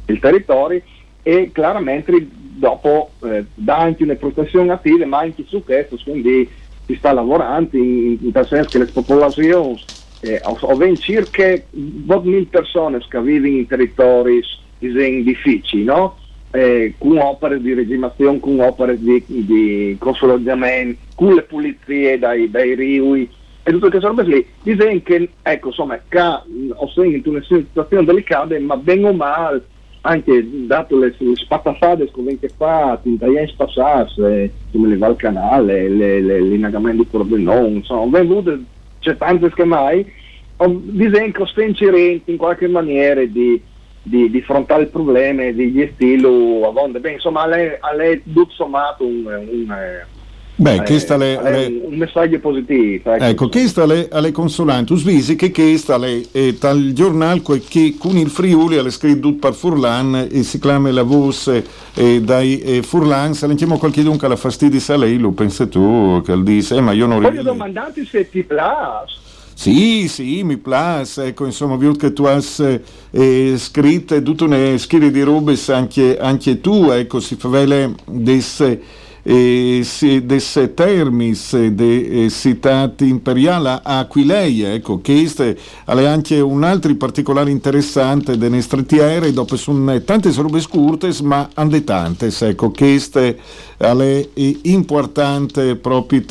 il 0.06 0.18
territorio 0.18 0.82
e 1.22 1.50
chiaramente 1.52 2.28
dopo 2.30 3.12
eh, 3.24 3.46
dà 3.54 3.78
anche 3.78 4.02
una 4.02 4.14
protezione 4.16 4.72
attiva 4.72 5.06
ma 5.06 5.20
anche 5.20 5.44
su 5.46 5.64
questo 5.64 5.96
quindi 6.04 6.46
si 6.84 6.94
sta 6.96 7.12
lavorando 7.12 7.76
in, 7.78 8.18
in 8.20 8.32
tal 8.32 8.46
senso 8.46 8.68
che 8.68 8.78
le 8.78 8.86
popolazioni 8.86 9.80
eh, 10.20 10.40
ho 10.44 10.96
circa 10.96 11.54
2000 11.70 12.46
persone 12.50 12.98
che 13.08 13.22
vivono 13.22 13.46
in 13.46 13.66
territori 13.66 14.42
difficili 14.78 15.84
no? 15.84 16.16
Eh, 16.50 16.94
con 16.98 17.18
opere 17.18 17.60
di 17.60 17.74
regimazione, 17.74 18.40
con 18.40 18.60
opere 18.60 18.98
di, 18.98 19.22
di 19.26 19.96
consolidamento, 19.98 21.00
con 21.14 21.34
le 21.34 21.42
pulizie 21.42 22.18
dai, 22.18 22.50
dai 22.50 22.74
riui 22.74 23.28
e 23.62 23.70
tutte 23.72 23.90
queste 23.90 24.06
robe 24.06 24.22
lì. 24.24 24.46
Dicono 24.62 25.00
che, 25.02 25.28
ecco, 25.42 25.68
insomma, 25.68 26.00
che 26.08 26.20
ho 26.20 26.88
sentito 26.94 27.30
una 27.30 27.42
situazione 27.42 28.04
delicata, 28.04 28.58
ma 28.60 28.76
ben 28.76 29.04
o 29.04 29.12
male 29.12 29.62
anche 30.02 30.46
dato 30.66 30.98
le, 30.98 31.14
le 31.18 31.34
spattafate 31.34 32.06
che 32.06 32.22
vengono 32.22 32.52
fatte, 32.56 33.08
in 33.08 33.18
tagliare 33.18 33.48
spassarsi, 33.48 34.50
come 34.72 34.88
le 34.88 34.96
va 34.96 35.06
al 35.08 35.16
canale, 35.16 35.88
le, 35.88 36.20
le, 36.20 36.40
l'innagamento 36.40 37.02
di 37.02 37.08
Corbenon, 37.10 37.74
insomma, 37.74 38.18
venute, 38.18 38.58
c'è 39.00 39.16
tante 39.16 39.50
che 39.52 39.64
mai, 39.64 40.06
disegno 40.66 41.32
costencerenti 41.32 42.30
in 42.30 42.36
qualche 42.36 42.68
maniera 42.68 43.22
di, 43.24 43.60
di, 44.08 44.30
di 44.30 44.38
affrontare 44.38 44.82
il 44.82 44.88
problema, 44.88 45.50
di 45.50 45.72
gestirlo 45.72 46.68
a 46.68 46.72
volte. 46.72 47.00
Beh, 47.00 47.12
insomma, 47.12 47.46
lei, 47.46 47.70
lei 47.96 48.22
tutto 48.22 48.52
sommato 48.52 49.04
un, 49.04 49.24
un 49.26 50.06
Beh, 50.60 50.74
eh, 50.74 50.82
questa 50.82 51.16
le, 51.16 51.40
le, 51.40 51.82
un 51.84 51.96
messaggio 51.96 52.40
positivo. 52.40 53.12
Ecco, 53.12 53.24
ecco 53.24 53.48
questa 53.48 53.86
le, 53.86 54.08
alle 54.10 54.32
consulanti, 54.32 54.96
svisi 54.96 55.36
che 55.36 55.52
questa 55.52 55.96
le, 55.96 56.24
eh, 56.32 56.58
tal 56.58 56.90
giornale 56.94 57.40
che 57.68 57.94
con 57.96 58.16
il 58.16 58.28
Friuli 58.28 58.76
ha 58.76 58.90
scritto 58.90 59.34
per 59.34 59.54
Furlan 59.54 60.26
e 60.28 60.42
si 60.42 60.58
chiama 60.58 60.90
la 60.90 61.04
voce 61.04 61.64
eh, 61.94 62.20
dai 62.20 62.58
eh, 62.58 62.82
Furlan, 62.82 63.34
se 63.34 63.46
leggiamo 63.46 63.78
qualche 63.78 64.02
dunque 64.02 64.26
alla 64.26 64.34
fastidio 64.34 64.80
a 64.92 64.96
lei, 64.96 65.16
lo 65.18 65.30
pensi 65.30 65.68
tu, 65.68 66.20
che 66.24 66.42
dice, 66.42 66.74
eh, 66.74 66.80
ma 66.80 66.90
io 66.90 67.06
non. 67.06 67.22
Voglio 67.22 67.42
domandarti 67.42 68.04
se 68.04 68.28
ti 68.28 68.42
piace. 68.42 69.26
Sì, 69.60 70.06
sì, 70.06 70.44
mi 70.44 70.56
piace, 70.56 71.24
ecco, 71.24 71.44
insomma, 71.44 71.74
vi 71.74 71.90
che 71.96 72.12
tu 72.12 72.22
hai 72.26 72.40
eh, 73.10 73.54
scritto 73.58 74.22
tutte 74.22 74.44
una 74.44 74.78
serie 74.78 75.10
di 75.10 75.20
robe 75.22 75.58
anche, 75.66 76.16
anche 76.16 76.60
tu, 76.60 76.90
ecco, 76.90 77.18
si 77.18 77.34
fa 77.34 77.48
vele 77.48 77.92
desse 78.04 78.80
eh, 79.24 79.84
des 80.24 80.70
termis 80.76 81.56
de 81.72 82.24
eh, 82.26 82.30
citati 82.30 83.08
imperiale 83.08 83.80
a 83.82 83.98
Aquileia, 83.98 84.72
ecco, 84.74 85.00
che 85.00 85.28
è 85.86 86.04
anche 86.04 86.38
un 86.38 86.62
altro 86.62 86.94
particolare 86.94 87.50
interessante 87.50 88.38
delle 88.38 88.62
stratiere, 88.62 89.32
dopo 89.32 89.56
sono 89.56 90.00
tante 90.04 90.30
robe 90.36 90.60
scurte, 90.60 91.12
ma 91.24 91.50
ande 91.54 91.82
tante, 91.82 92.30
ecco, 92.42 92.70
che 92.70 92.94
è 92.94 92.98
importante 94.62 95.74
proprio 95.74 96.22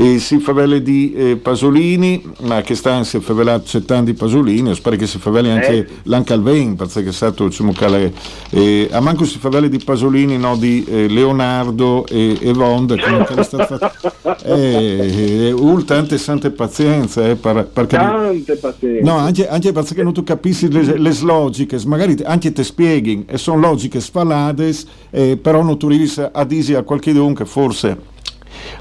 e 0.00 0.18
si 0.18 0.38
favele 0.38 0.80
di 0.80 1.12
eh, 1.12 1.36
Pasolini, 1.36 2.24
ma 2.40 2.62
che 2.62 2.74
sta 2.74 3.04
si 3.04 3.20
favela 3.20 3.52
accettando 3.52 4.08
i 4.08 4.14
Pasolini, 4.14 4.74
spero 4.74 4.96
che 4.96 5.06
si 5.06 5.18
favele 5.18 5.50
anche 5.50 5.76
eh. 5.76 5.86
l'Ancalvein, 6.04 6.74
perché 6.74 7.06
è 7.06 7.12
stato 7.12 7.48
diciamo, 7.48 7.72
cale, 7.72 8.10
eh, 8.48 8.88
a 8.90 9.00
manco 9.00 9.26
si 9.26 9.38
favele 9.38 9.68
di 9.68 9.76
Pasolini, 9.76 10.38
no, 10.38 10.56
di 10.56 10.86
eh, 10.88 11.06
Leonardo 11.06 12.06
e, 12.06 12.38
e 12.40 12.50
Vonda, 12.54 12.96
come 12.96 13.26
è 13.26 13.42
stato 13.42 13.76
fatto. 13.76 14.08
Eh, 14.42 15.52
eh, 15.54 15.84
tante 15.84 16.16
sante 16.16 16.50
pazienze, 16.50 17.32
eh, 17.32 17.36
per, 17.36 17.68
perché, 17.70 17.96
tante 17.96 18.56
pazienze. 18.56 19.02
No, 19.02 19.18
anche, 19.18 19.48
anche 19.48 19.70
perché 19.70 20.02
non 20.02 20.14
tu 20.14 20.24
capisci 20.24 20.72
le, 20.72 20.98
le 20.98 21.16
logiche, 21.20 21.78
magari 21.84 22.16
anche 22.24 22.52
te 22.52 22.64
spieghi, 22.64 23.26
e 23.28 23.36
sono 23.36 23.60
logiche 23.60 24.00
sfalate, 24.00 24.74
eh, 25.10 25.36
però 25.36 25.62
non 25.62 25.76
tu 25.76 25.88
arrivi 25.88 26.10
a 26.32 26.44
dire 26.44 26.76
a 26.78 26.82
qualche 26.84 27.12
che 27.34 27.44
forse 27.44 28.08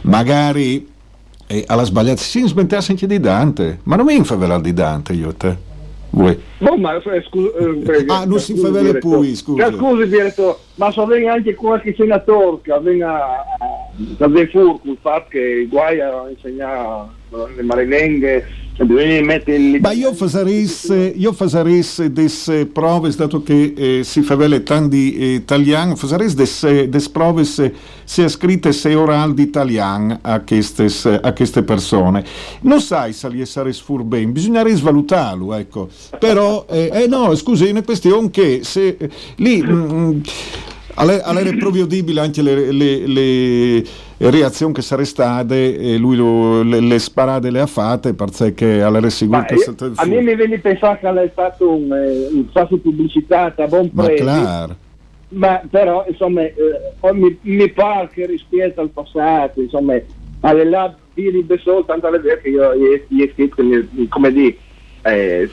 magari 0.03 0.97
e 1.51 1.63
alla 1.65 1.83
sbagliata 1.83 2.21
si 2.21 2.45
smettasse 2.45 2.91
anche 2.91 3.07
di 3.07 3.19
Dante 3.19 3.79
ma 3.83 3.95
non 3.95 4.05
mi 4.05 4.15
infavela 4.15 4.59
di 4.59 4.71
Dante 4.71 5.13
io 5.13 5.33
te 5.33 5.67
Vuoi? 6.11 6.39
Boh, 6.57 6.75
ma 6.75 6.95
eh, 6.95 7.21
scusa, 7.21 7.49
eh, 7.57 8.05
ah, 8.07 8.25
non 8.25 8.39
si 8.39 8.55
favela 8.55 8.97
poi, 8.97 9.35
scusa. 9.35 9.71
Scusi, 9.71 10.07
direttore, 10.07 10.57
ma 10.75 10.89
so 10.91 11.05
venga 11.05 11.33
anche 11.33 11.53
qualche 11.53 11.93
senatore 11.95 12.61
che 12.63 12.79
venga 12.81 13.45
da 14.17 14.27
De 14.27 14.47
Furco, 14.47 14.89
il 14.89 14.97
fatto 14.99 15.27
che 15.29 15.67
guai 15.69 15.99
a 15.99 16.27
insegnare 16.27 17.09
le 17.55 17.61
marinenghe 17.61 18.43
ma 19.81 19.91
io 19.91 20.13
farei 20.13 20.65
delle 22.11 22.65
prove, 22.71 23.11
dato 23.13 23.43
che 23.43 23.73
eh, 23.75 24.03
si 24.03 24.21
fa 24.21 24.35
vele 24.35 24.63
tanti 24.63 25.17
eh, 25.17 25.33
italiani, 25.33 25.97
farei 25.97 26.33
delle 26.33 27.09
prove 27.11 27.43
sia 27.43 28.27
scritte 28.29 28.71
sia 28.71 28.97
orali 28.97 29.33
di 29.33 29.41
italiano 29.41 30.19
a 30.21 30.39
queste, 30.39 31.63
persone. 31.63 32.23
Non 32.61 32.79
sai 32.79 33.11
se 33.11 33.29
gli 33.31 33.41
essere 33.41 33.73
ben, 34.03 34.31
bisognerebbe 34.31 34.75
svalutarlo, 34.75 35.53
ecco. 35.55 35.89
Però, 36.17 36.65
eh, 36.69 36.89
eh 36.93 37.07
no, 37.07 37.35
scusi, 37.35 37.65
è 37.65 37.71
una 37.71 37.83
questione 37.83 38.29
che 38.29 38.61
se 38.63 38.97
lì... 39.35 39.61
Mh, 39.61 39.93
mm, 39.93 40.21
all'era 40.95 41.55
proprio 41.57 41.83
udibile 41.83 42.19
anche 42.21 42.41
le, 42.41 42.71
le, 42.71 43.07
le 43.07 43.83
reazioni 44.17 44.73
che 44.73 44.81
sarebbero 44.81 45.09
state 45.09 45.77
e 45.77 45.97
lui 45.97 46.15
lo, 46.15 46.61
le, 46.61 46.79
le, 46.79 46.99
sparate 46.99 47.49
le 47.49 47.61
ha 47.61 47.67
fatte 47.67 48.13
perché 48.13 48.81
all'era 48.81 49.09
sicuro 49.09 49.43
che 49.43 49.55
io, 49.55 49.75
a 49.95 50.05
me 50.05 50.21
mi 50.21 50.35
viene 50.35 50.55
a 50.55 50.59
pensare 50.59 50.99
che 50.99 51.07
è 51.09 51.29
stato 51.31 51.69
un, 51.75 51.91
eh, 51.93 52.27
un 52.31 52.45
fatto 52.51 52.77
pubblicità 52.77 53.53
a 53.55 53.67
buon 53.67 53.91
prezzo. 53.91 54.23
ma, 54.23 54.75
ma 55.29 55.61
però 55.69 56.05
insomma 56.07 56.41
eh, 56.41 56.55
mi, 57.13 57.37
mi, 57.41 57.69
pare 57.69 58.09
che 58.11 58.25
rispetto 58.25 58.81
al 58.81 58.89
passato 58.89 59.61
insomma 59.61 59.95
alle 60.41 60.65
là 60.65 60.95
di 61.13 61.43
Besol 61.43 61.85
tanto 61.85 62.07
alle 62.07 62.19
vero 62.19 62.39
che 62.41 62.49
io 62.49 62.73
gli 63.07 63.21
ho 63.21 63.29
scritto 63.33 63.63
come 64.09 64.31
dire 64.31 64.57
eh, 65.01 65.49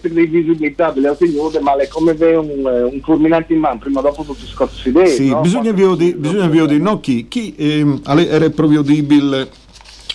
di 0.00 0.26
visibilità 0.26 0.90
delle 0.90 1.08
altre 1.08 1.28
nude, 1.28 1.60
ma 1.60 1.76
è 1.76 1.88
come 1.88 2.10
avere 2.12 2.36
un, 2.36 2.66
eh, 2.66 2.82
un 2.82 3.00
fulminante 3.02 3.52
in 3.52 3.60
mano, 3.60 3.78
prima 3.78 4.00
o 4.00 4.02
dopo 4.02 4.22
tutti 4.24 4.46
scozzi 4.46 4.88
idee. 4.88 5.06
Sì, 5.06 5.28
no? 5.28 5.40
bisogna 5.40 5.72
vedere 5.72 6.78
no, 6.78 7.00
chi, 7.00 7.26
chi 7.28 7.54
ehm, 7.56 8.02
era 8.04 8.50
proprio 8.50 8.80
udibile 8.80 9.48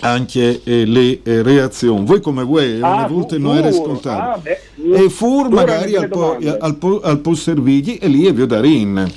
anche 0.00 0.60
eh, 0.64 0.84
le 0.84 1.20
eh, 1.22 1.42
reazioni. 1.42 2.04
Voi 2.04 2.20
come 2.20 2.44
voi, 2.44 2.80
ah, 2.80 2.94
una 2.94 3.06
volta 3.06 3.38
non 3.38 3.56
era 3.56 3.72
scontato. 3.72 4.40
Ah, 4.46 4.50
e 4.94 5.08
fur 5.08 5.48
magari 5.48 5.96
al, 5.96 6.08
po, 6.08 6.36
al, 6.36 6.76
po, 6.76 7.00
al 7.00 7.20
po' 7.20 7.34
servigli 7.34 7.98
e 8.00 8.08
lì 8.08 8.26
è 8.26 8.32
Viodarin. 8.32 9.10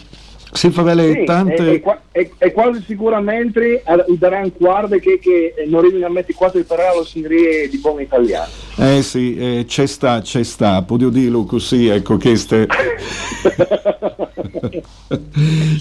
Si 0.58 0.72
fa 0.72 0.82
delle 0.82 1.14
sì, 1.14 1.24
tante... 1.24 1.72
E, 1.72 1.84
e, 2.12 2.32
e, 2.40 2.52
quasi 2.52 2.84
sicuramente 2.84 3.84
daranno 4.18 4.52
guarda 4.58 4.98
che, 4.98 5.20
che 5.22 5.54
non 5.68 5.84
arrivano 5.84 6.08
a 6.08 6.10
mettere 6.10 6.34
quattro 6.34 6.64
parole 6.64 7.06
signorie 7.06 7.70
di 7.70 7.78
buon 7.78 8.02
italiano. 8.02 8.50
Eh 8.78 9.04
sì, 9.04 9.36
eh, 9.38 9.66
c'è 9.68 9.86
sta, 9.86 10.20
c'è 10.22 10.42
sta, 10.42 10.82
posso 10.82 11.10
dirlo 11.10 11.44
così, 11.44 11.88
ecco, 11.90 12.18
queste... 12.18 12.68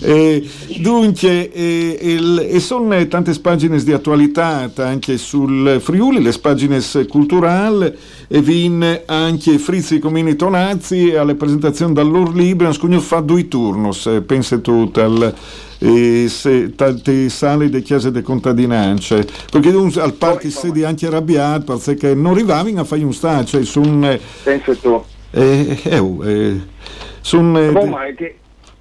eh, 0.03 0.49
dunque, 0.79 1.51
eh, 1.51 2.49
e 2.49 2.61
sono 2.61 3.07
tante 3.09 3.33
pagine 3.41 3.83
di 3.83 3.93
attualità 3.93 4.71
anche 4.77 5.17
sul 5.19 5.79
Friuli, 5.81 6.23
le 6.23 6.33
pagine 6.41 6.81
culturali, 7.09 7.93
e 8.29 8.41
vin 8.41 9.03
anche 9.07 9.59
Frizzi 9.59 9.99
Comini 9.99 10.37
Tonazzi 10.37 11.15
alle 11.15 11.35
presentazioni 11.35 11.93
dall'Or 11.93 12.35
Libro, 12.35 12.73
scugno 12.73 13.01
fa 13.01 13.21
due 13.21 13.49
turnos, 13.49 14.07
eh, 14.07 14.23
pensa 14.23 14.59
tu, 14.67 14.91
tal, 14.91 15.33
eh, 15.79 16.27
se, 16.29 16.75
tante 16.75 17.29
sale 17.29 17.69
di 17.69 17.83
chiese 17.83 18.11
di 18.11 18.21
contadinanze, 18.21 19.25
perché 19.49 19.71
al 20.01 20.15
parchi 20.15 20.51
si 20.51 20.73
di 20.73 20.83
anche 20.83 21.07
arrabbiato 21.07 21.79
perché 21.79 22.17
non 22.17 22.33
arrivavano 22.33 22.81
a 22.81 22.85
fare 22.85 23.05
un 23.05 23.13
stato, 23.13 23.45
cioè 23.45 23.65
sono... 23.65 24.19
Pensa 24.43 24.75
tu. 24.75 25.05
Eh, 25.31 25.81
eh, 25.85 25.99
oh, 25.99 26.29
eh, 26.29 26.61
son, 27.21 27.57
eh, 27.57 27.71
boh, 27.71 27.87
ma 27.87 28.07
è 28.07 28.15
che 28.15 28.39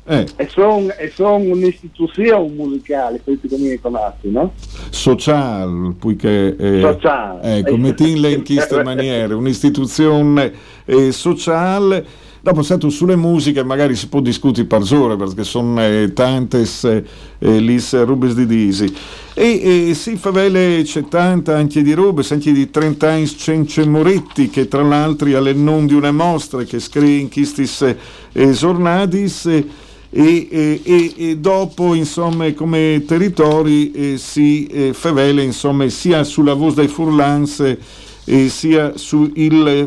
Eh. 0.08 0.26
E 0.38 0.48
sono 0.48 0.88
son 1.14 1.48
un'istituzione 1.48 2.50
musicale, 2.50 3.22
questi 3.24 3.48
come 3.48 3.80
conati, 3.80 4.32
no? 4.32 4.54
Social, 4.90 5.96
poiché 6.00 6.56
eh, 6.56 6.82
Social. 6.82 7.40
Ecco, 7.42 7.78
mettinle 7.78 8.32
in 8.32 8.44
queste 8.46 8.82
maniere, 8.84 9.36
un'istituzione 9.36 10.52
eh, 10.86 11.12
sociale. 11.12 12.24
Dopo, 12.46 12.62
stato 12.62 12.92
sulle 12.92 13.16
musiche 13.16 13.64
magari 13.64 13.96
si 13.96 14.08
può 14.08 14.20
discutere 14.20 14.68
per 14.68 14.84
ore 14.94 15.16
perché 15.16 15.44
sono 15.44 15.84
eh, 15.84 16.12
tante 16.14 16.64
eh, 16.84 17.60
lis 17.60 18.00
rubes 18.04 18.36
di 18.36 18.46
disi. 18.46 18.86
E, 19.34 19.90
e 19.90 19.94
si 19.96 20.16
favele 20.16 20.84
c'è 20.84 21.08
tanta 21.08 21.58
anche 21.58 21.82
di 21.82 21.94
rubes, 21.94 22.32
anche 22.34 22.52
di 22.52 22.70
30 22.70 23.10
anni 23.10 23.26
Cence 23.26 23.84
Moretti 23.88 24.52
che 24.52 24.68
tra 24.68 24.84
l'altro 24.84 25.36
alle 25.36 25.54
non 25.54 25.88
di 25.88 25.96
una 25.96 26.12
mostra 26.12 26.62
che 26.62 26.80
scrive 26.80 27.20
in 27.20 27.32
questi 27.32 27.68
eh, 28.34 28.52
giornadis. 28.52 29.48
Eh, 29.48 29.68
e, 30.12 30.82
e, 30.84 31.14
e, 31.18 31.38
dopo 31.38 31.96
insomma 31.96 32.54
come 32.54 33.04
territori 33.08 33.92
eh, 33.92 34.18
si 34.20 34.68
eh, 34.68 34.94
favele 34.94 35.42
insomma 35.42 35.90
sia 35.90 36.24
sulla 36.24 36.54
voce 36.54 36.76
dei 36.76 36.88
Furlans 36.88 37.78
eh, 38.26 38.50
sia 38.50 38.98
sul 38.98 39.32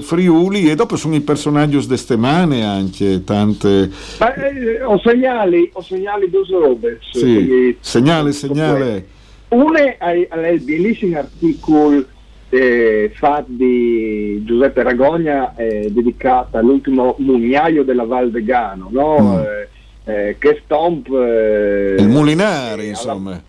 Friuli 0.01 0.71
e 0.71 0.75
dopo 0.75 0.97
sono 0.97 1.15
i 1.15 1.21
personaggi 1.21 1.87
di 1.87 1.97
stemane 1.97 2.65
anche 2.65 3.25
tante 3.25 3.91
Ma, 4.19 4.35
eh, 4.35 4.83
ho 4.83 4.99
segnali 4.99 5.71
ho 5.73 5.83
segnali 5.83 6.31
due 6.31 6.45
robe 6.49 6.99
sì. 7.13 7.77
segnale 7.81 8.33
segnale 8.33 9.07
una 9.49 9.97
è 9.97 10.49
il 10.49 10.61
bellissimo 10.61 11.19
articolo 11.19 12.05
eh, 12.51 13.11
fatto 13.15 13.47
di 13.49 14.43
Giuseppe 14.45 14.83
Ragogna 14.83 15.55
eh, 15.57 15.89
dedicata 15.91 16.59
all'ultimo 16.59 17.17
mugnaio 17.19 17.85
della 17.85 18.05
Val 18.05 18.31
Vegano 18.31 18.89
no? 18.91 19.19
Mm 19.21 19.37
eh, 19.43 19.69
eh, 20.09 20.37
che 20.39 20.63
stomp 20.65 21.07
eh, 21.11 21.97
il 21.99 22.09
Mulinari 22.09 22.85
eh, 22.85 22.89
insomma 22.89 23.41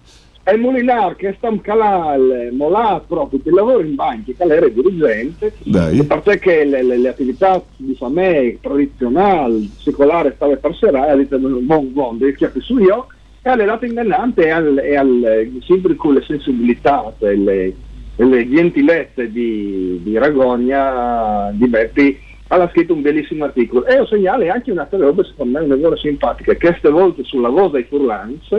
è 0.50 0.54
il 0.54 0.62
Mulinar 0.62 1.16
che 1.16 1.36
stomp 1.38 1.62
calal 1.62 2.50
molat 2.54 3.04
proprio 3.08 3.40
che 3.42 3.52
lavora 3.52 3.84
in 3.84 3.94
banchi 3.94 4.36
che 4.36 4.44
era 4.44 4.68
dirigente 4.68 5.54
Dai. 5.64 6.04
perché 6.04 6.40
che 6.40 6.64
le, 6.66 6.82
le, 6.82 6.98
le, 6.98 7.10
attività 7.10 7.62
di 7.78 7.94
famiglia 7.96 8.58
tradizionali 8.60 9.72
secolare 9.78 10.34
stava 10.36 10.56
per 10.56 10.76
serare 10.76 11.12
ha 11.12 11.16
detto 11.16 11.38
buon 11.38 11.94
buon 11.94 12.18
devi 12.18 12.36
chiappi 12.36 12.62
su 12.62 12.80
io 12.80 13.08
e 13.44 13.50
alle 13.50 13.66
lato 13.66 13.86
ingannante 13.86 14.46
e, 14.46 14.50
al, 14.50 14.80
e 14.80 14.96
al, 14.96 15.52
sempre 15.66 15.96
con 15.96 16.16
le 16.16 16.24
sensibilità 16.24 17.14
e 17.20 17.36
le, 17.36 17.74
le 18.16 18.50
gentilezze 18.50 19.32
di, 19.32 20.00
di 20.02 20.18
Ragogna 20.18 21.52
di 21.52 21.68
Betti 21.68 22.20
ha 22.48 22.70
scritto 22.70 22.94
un 22.94 23.04
bellissimo 23.04 23.44
articolo 23.44 23.86
e 23.86 24.00
ho 24.00 24.08
segnale 24.08 24.50
anche 24.50 24.72
un'altra 24.72 24.98
roba 24.98 25.24
secondo 25.24 25.60
me 25.60 25.66
una 25.66 25.76
cosa 25.76 25.98
simpatica 25.98 26.54
che 26.54 26.72
queste 26.72 26.90
volte 26.90 27.24
sulla 27.24 27.50
voce 27.50 27.74
dei 27.74 27.84
Furlans 27.84 28.50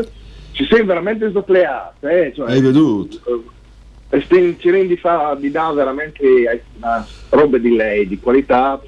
ci 0.60 0.66
sei 0.68 0.84
veramente 0.84 1.30
sdoppiate 1.30 2.26
eh? 2.26 2.32
cioè, 2.34 2.50
hai 2.50 2.60
veduto 2.60 3.18
ci 4.58 4.70
rendi 4.70 4.96
fa 4.96 5.36
di 5.38 5.50
dare 5.50 5.74
veramente 5.74 6.64
roba 7.30 7.56
di 7.56 7.74
lei 7.74 8.06
di 8.06 8.18
qualità 8.18 8.78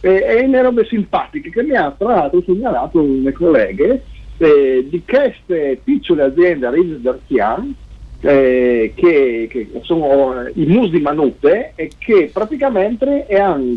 e, 0.00 0.24
e 0.26 0.44
una 0.44 0.62
robe 0.62 0.86
simpatiche 0.86 1.50
che 1.50 1.62
mi 1.62 1.76
ha 1.76 1.90
tra 1.90 2.14
l'altro 2.14 2.42
segnalato 2.46 3.04
le 3.04 3.32
colleghe 3.32 4.04
eh, 4.38 4.86
di 4.88 5.02
queste 5.04 5.80
piccole 5.82 6.22
aziende 6.22 6.66
a 6.66 6.70
Rives 6.70 7.00
d'Archian 7.00 7.74
eh, 8.20 8.92
che, 8.94 9.48
che, 9.50 9.68
sono 9.82 10.48
i 10.54 10.64
mus 10.66 10.90
di 10.90 11.00
Manute 11.00 11.72
e 11.74 11.90
che 11.98 12.30
praticamente 12.32 13.26
hanno 13.28 13.76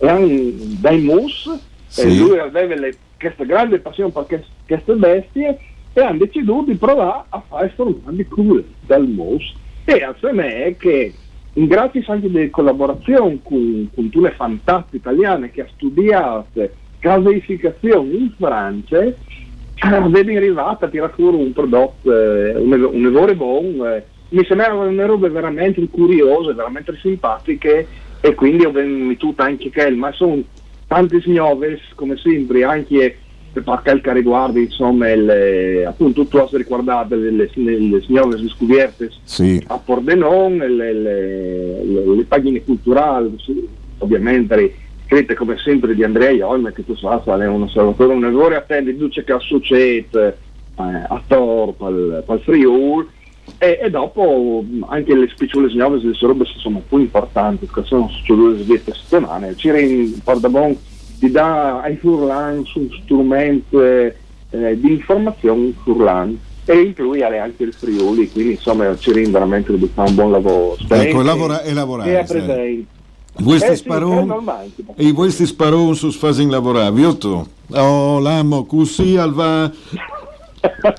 dei 0.00 1.00
mus, 1.00 1.50
sì. 1.86 2.00
e 2.00 2.16
lui 2.16 2.38
aveva 2.38 2.74
le, 2.74 2.94
questa 3.18 3.44
grande 3.44 3.78
passione 3.78 4.10
per 4.10 4.44
queste 4.66 4.94
bestie 4.94 5.58
e 5.92 6.00
hanno 6.00 6.18
deciso 6.18 6.62
di 6.66 6.74
provare 6.74 7.24
a 7.28 7.42
fare 7.46 7.72
formati 7.74 8.24
cool 8.26 8.64
del 8.86 9.08
mus 9.08 9.54
e 9.84 10.02
assieme 10.02 10.76
che 10.78 11.12
grazie 11.52 12.04
anche 12.06 12.30
delle 12.30 12.50
collaborazioni 12.50 13.40
con, 13.42 13.88
con 13.94 14.08
tutte 14.08 14.28
le 14.28 14.34
fantastiche 14.34 14.96
italiane 14.96 15.50
che 15.50 15.62
ha 15.62 15.68
studiato 15.74 16.70
caseificazione 16.98 18.14
in 18.14 18.32
Francia 18.38 19.12
vedi 20.08 20.36
arrivata 20.36 20.86
a 20.86 20.88
tirare 20.88 21.12
fuori 21.14 21.36
un 21.36 21.52
prodotto, 21.52 22.12
eh, 22.12 22.54
un, 22.54 23.04
errore 23.04 23.34
buono, 23.34 23.92
eh, 23.92 24.04
mi 24.28 24.44
sembrava 24.44 24.84
una 24.84 25.06
roba 25.06 25.28
veramente 25.28 25.84
curiosa, 25.88 26.52
veramente 26.52 26.96
simpatiche 27.00 27.86
e 28.20 28.34
quindi 28.34 28.64
ho 28.64 28.70
venuto 28.70 29.34
anche 29.36 29.70
che 29.70 29.90
ma 29.90 30.12
sono 30.12 30.40
tante 30.86 31.20
signore 31.20 31.80
come 31.96 32.16
sempre 32.16 32.64
anche 32.64 33.18
per 33.60 33.80
quel 33.82 34.00
che 34.00 34.12
riguarda 34.12 34.58
insomma 34.58 35.10
il, 35.10 35.84
appunto 35.86 36.22
tutto 36.22 36.38
cose 36.38 36.56
riguardate 36.56 37.16
le, 37.16 37.30
le, 37.30 37.78
le 37.78 38.00
signore 38.00 38.38
scovierte 38.48 39.10
sì. 39.24 39.62
a 39.66 39.78
Pordenon 39.78 40.56
le, 40.56 40.92
le, 40.92 41.84
le, 41.84 42.24
pagine 42.24 42.62
culturali 42.64 43.36
ovviamente 43.98 44.74
scritte 45.04 45.34
come 45.34 45.58
sempre 45.58 45.94
di 45.94 46.02
Andrea 46.02 46.30
Iolme 46.30 46.72
che 46.72 46.84
tu 46.84 46.96
sai 46.96 47.20
è 47.42 47.46
un 47.46 47.62
osservatore 47.62 48.14
un 48.14 48.24
errore 48.24 48.56
attende 48.56 48.96
dice 48.96 49.22
che 49.22 49.36
succede 49.40 50.38
eh, 50.76 50.82
a 51.08 51.22
Torp 51.26 51.82
al, 51.82 52.24
al 52.26 52.40
Friul 52.40 53.06
e, 53.58 53.80
e, 53.82 53.90
dopo 53.90 54.64
anche 54.88 55.14
le 55.14 55.28
spicciole 55.28 55.68
signore 55.68 56.00
sarebbero 56.14 56.48
sono 56.56 56.82
più 56.88 56.98
importanti 56.98 57.66
perché 57.66 57.86
sono 57.86 58.08
succedute 58.08 58.64
queste 58.64 58.94
settimane 58.94 59.54
ci 59.56 60.20
Pordabon 60.24 60.74
ti 61.22 61.30
dà 61.30 61.80
ai 61.80 61.94
Furlan 61.98 62.64
un 62.74 62.88
strumento 63.00 63.80
eh, 63.80 64.12
di 64.50 64.90
informazione 64.90 65.72
Furlan. 65.84 66.36
E 66.64 66.80
include 66.80 67.38
anche 67.38 67.62
il 67.64 67.72
Friuli 67.72 68.30
quindi 68.30 68.52
insomma 68.52 68.96
ci 68.96 69.12
rende 69.12 69.30
veramente 69.30 69.70
un 69.70 70.14
buon 70.14 70.32
lavoro. 70.32 70.76
Ecco, 70.88 71.22
lavora, 71.22 71.62
e 71.62 71.72
lavorare 71.72 72.20
e 72.20 72.24
presente. 72.24 72.86
Questi 73.42 73.70
eh 73.70 73.76
sparon, 73.76 74.44
e 74.96 75.12
questi 75.12 75.46
sparon 75.46 75.94
su 75.94 76.10
sfasin 76.10 76.50
lavorare, 76.50 77.16
tu? 77.18 77.46
Oh, 77.70 78.18
l'amo, 78.18 78.64
così 78.64 79.16
alva 79.16 79.72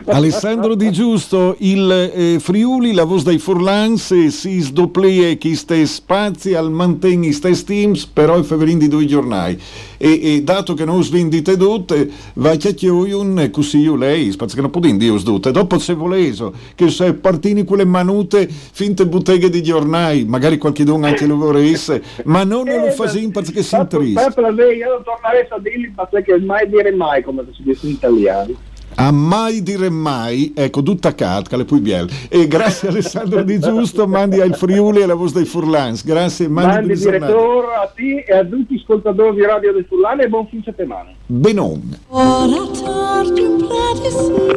Alessandro 0.07 0.75
Di 0.75 0.91
Giusto, 0.91 1.55
il 1.59 1.91
eh, 1.91 2.39
Friuli, 2.39 2.93
la 2.93 3.05
voce 3.05 3.25
dei 3.25 3.37
Furlans, 3.37 4.27
si 4.27 4.59
sdopplia 4.59 5.33
chi 5.33 5.55
sta 5.55 5.73
spazi 5.85 6.53
al 6.53 6.69
mantegni 6.69 7.31
stessi 7.31 7.65
teams, 7.65 8.05
però 8.05 8.37
è 8.37 8.43
feverin 8.43 8.77
di 8.77 8.87
due 8.87 9.05
giornali. 9.05 9.59
E, 9.97 10.19
e, 10.21 10.43
dato 10.43 10.73
che 10.73 10.83
non 10.83 11.01
svendite 11.01 11.55
tutte, 11.55 12.09
va 12.35 12.51
a 12.51 12.55
chiacchioiun 12.55 13.49
così 13.51 13.79
io 13.79 13.95
lei, 13.95 14.31
spazio 14.31 14.55
che 14.55 14.61
non 14.61 14.69
può 14.69 14.81
dire 14.81 15.23
tutte. 15.23 15.51
Dopo 15.51 15.79
se 15.79 15.93
volete, 15.93 16.51
che 16.75 16.89
se 16.89 17.13
partini 17.13 17.63
quelle 17.63 17.85
manute, 17.85 18.47
finte 18.49 19.05
botteghe 19.07 19.49
di 19.49 19.63
giornali, 19.63 20.25
magari 20.25 20.57
qualche 20.57 20.83
don 20.83 21.05
anche 21.05 21.25
lo 21.25 21.37
voresse, 21.37 22.03
ma 22.25 22.43
non 22.43 22.65
lo 22.65 22.91
fa 22.91 23.07
sempre 23.07 23.43
che 23.43 23.63
si 23.63 23.75
intrista. 23.75 24.29
Per 24.29 24.53
lei, 24.53 24.77
io 24.77 25.01
tornerei 25.03 25.47
a 25.49 25.59
dirgli, 25.59 25.93
perché 26.09 26.37
mai 26.39 26.67
dire 26.67 26.91
mai, 26.91 27.23
come 27.23 27.45
si 27.53 27.63
dice 27.63 27.85
in 27.87 27.93
italiano. 27.93 28.71
A 28.95 29.11
mai 29.11 29.63
dire 29.63 29.89
mai, 29.89 30.53
ecco, 30.55 30.83
tutta 30.83 31.15
catca 31.15 31.57
le 31.57 31.65
puoi 31.65 31.81
E 32.29 32.47
grazie 32.47 32.89
Alessandro 32.89 33.43
Di 33.43 33.59
Giusto, 33.59 34.07
mandi 34.07 34.39
al 34.39 34.55
Friuli 34.55 34.99
e 34.99 35.03
alla 35.03 35.15
voce 35.15 35.33
dei 35.35 35.45
Furlans. 35.45 36.05
Grazie, 36.05 36.47
mandi, 36.47 36.87
mandi 36.87 36.93
direttore 36.95 37.67
a 37.75 37.91
te 37.93 38.23
e 38.27 38.33
a 38.33 38.45
tutti 38.45 38.75
gli 38.75 38.79
ascoltatori 38.79 39.35
di 39.35 39.45
Radio 39.45 39.73
del 39.73 39.85
Furlane 39.87 40.23
e 40.23 40.27
buon 40.27 40.47
fine 40.47 40.61
settimana. 40.63 41.09
Benon. 41.25 41.97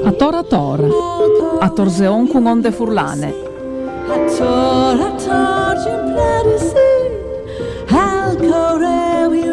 A 0.04 0.12
Tora 0.12 0.42
Tor, 0.42 0.88
a 1.60 1.68
Torseon 1.70 2.28
con 2.28 2.46
onde 2.46 2.72
Furlane. 2.72 3.34
A 4.08 4.18
Tora 4.36 5.10
Tor, 5.12 5.76
Alcore 7.88 9.45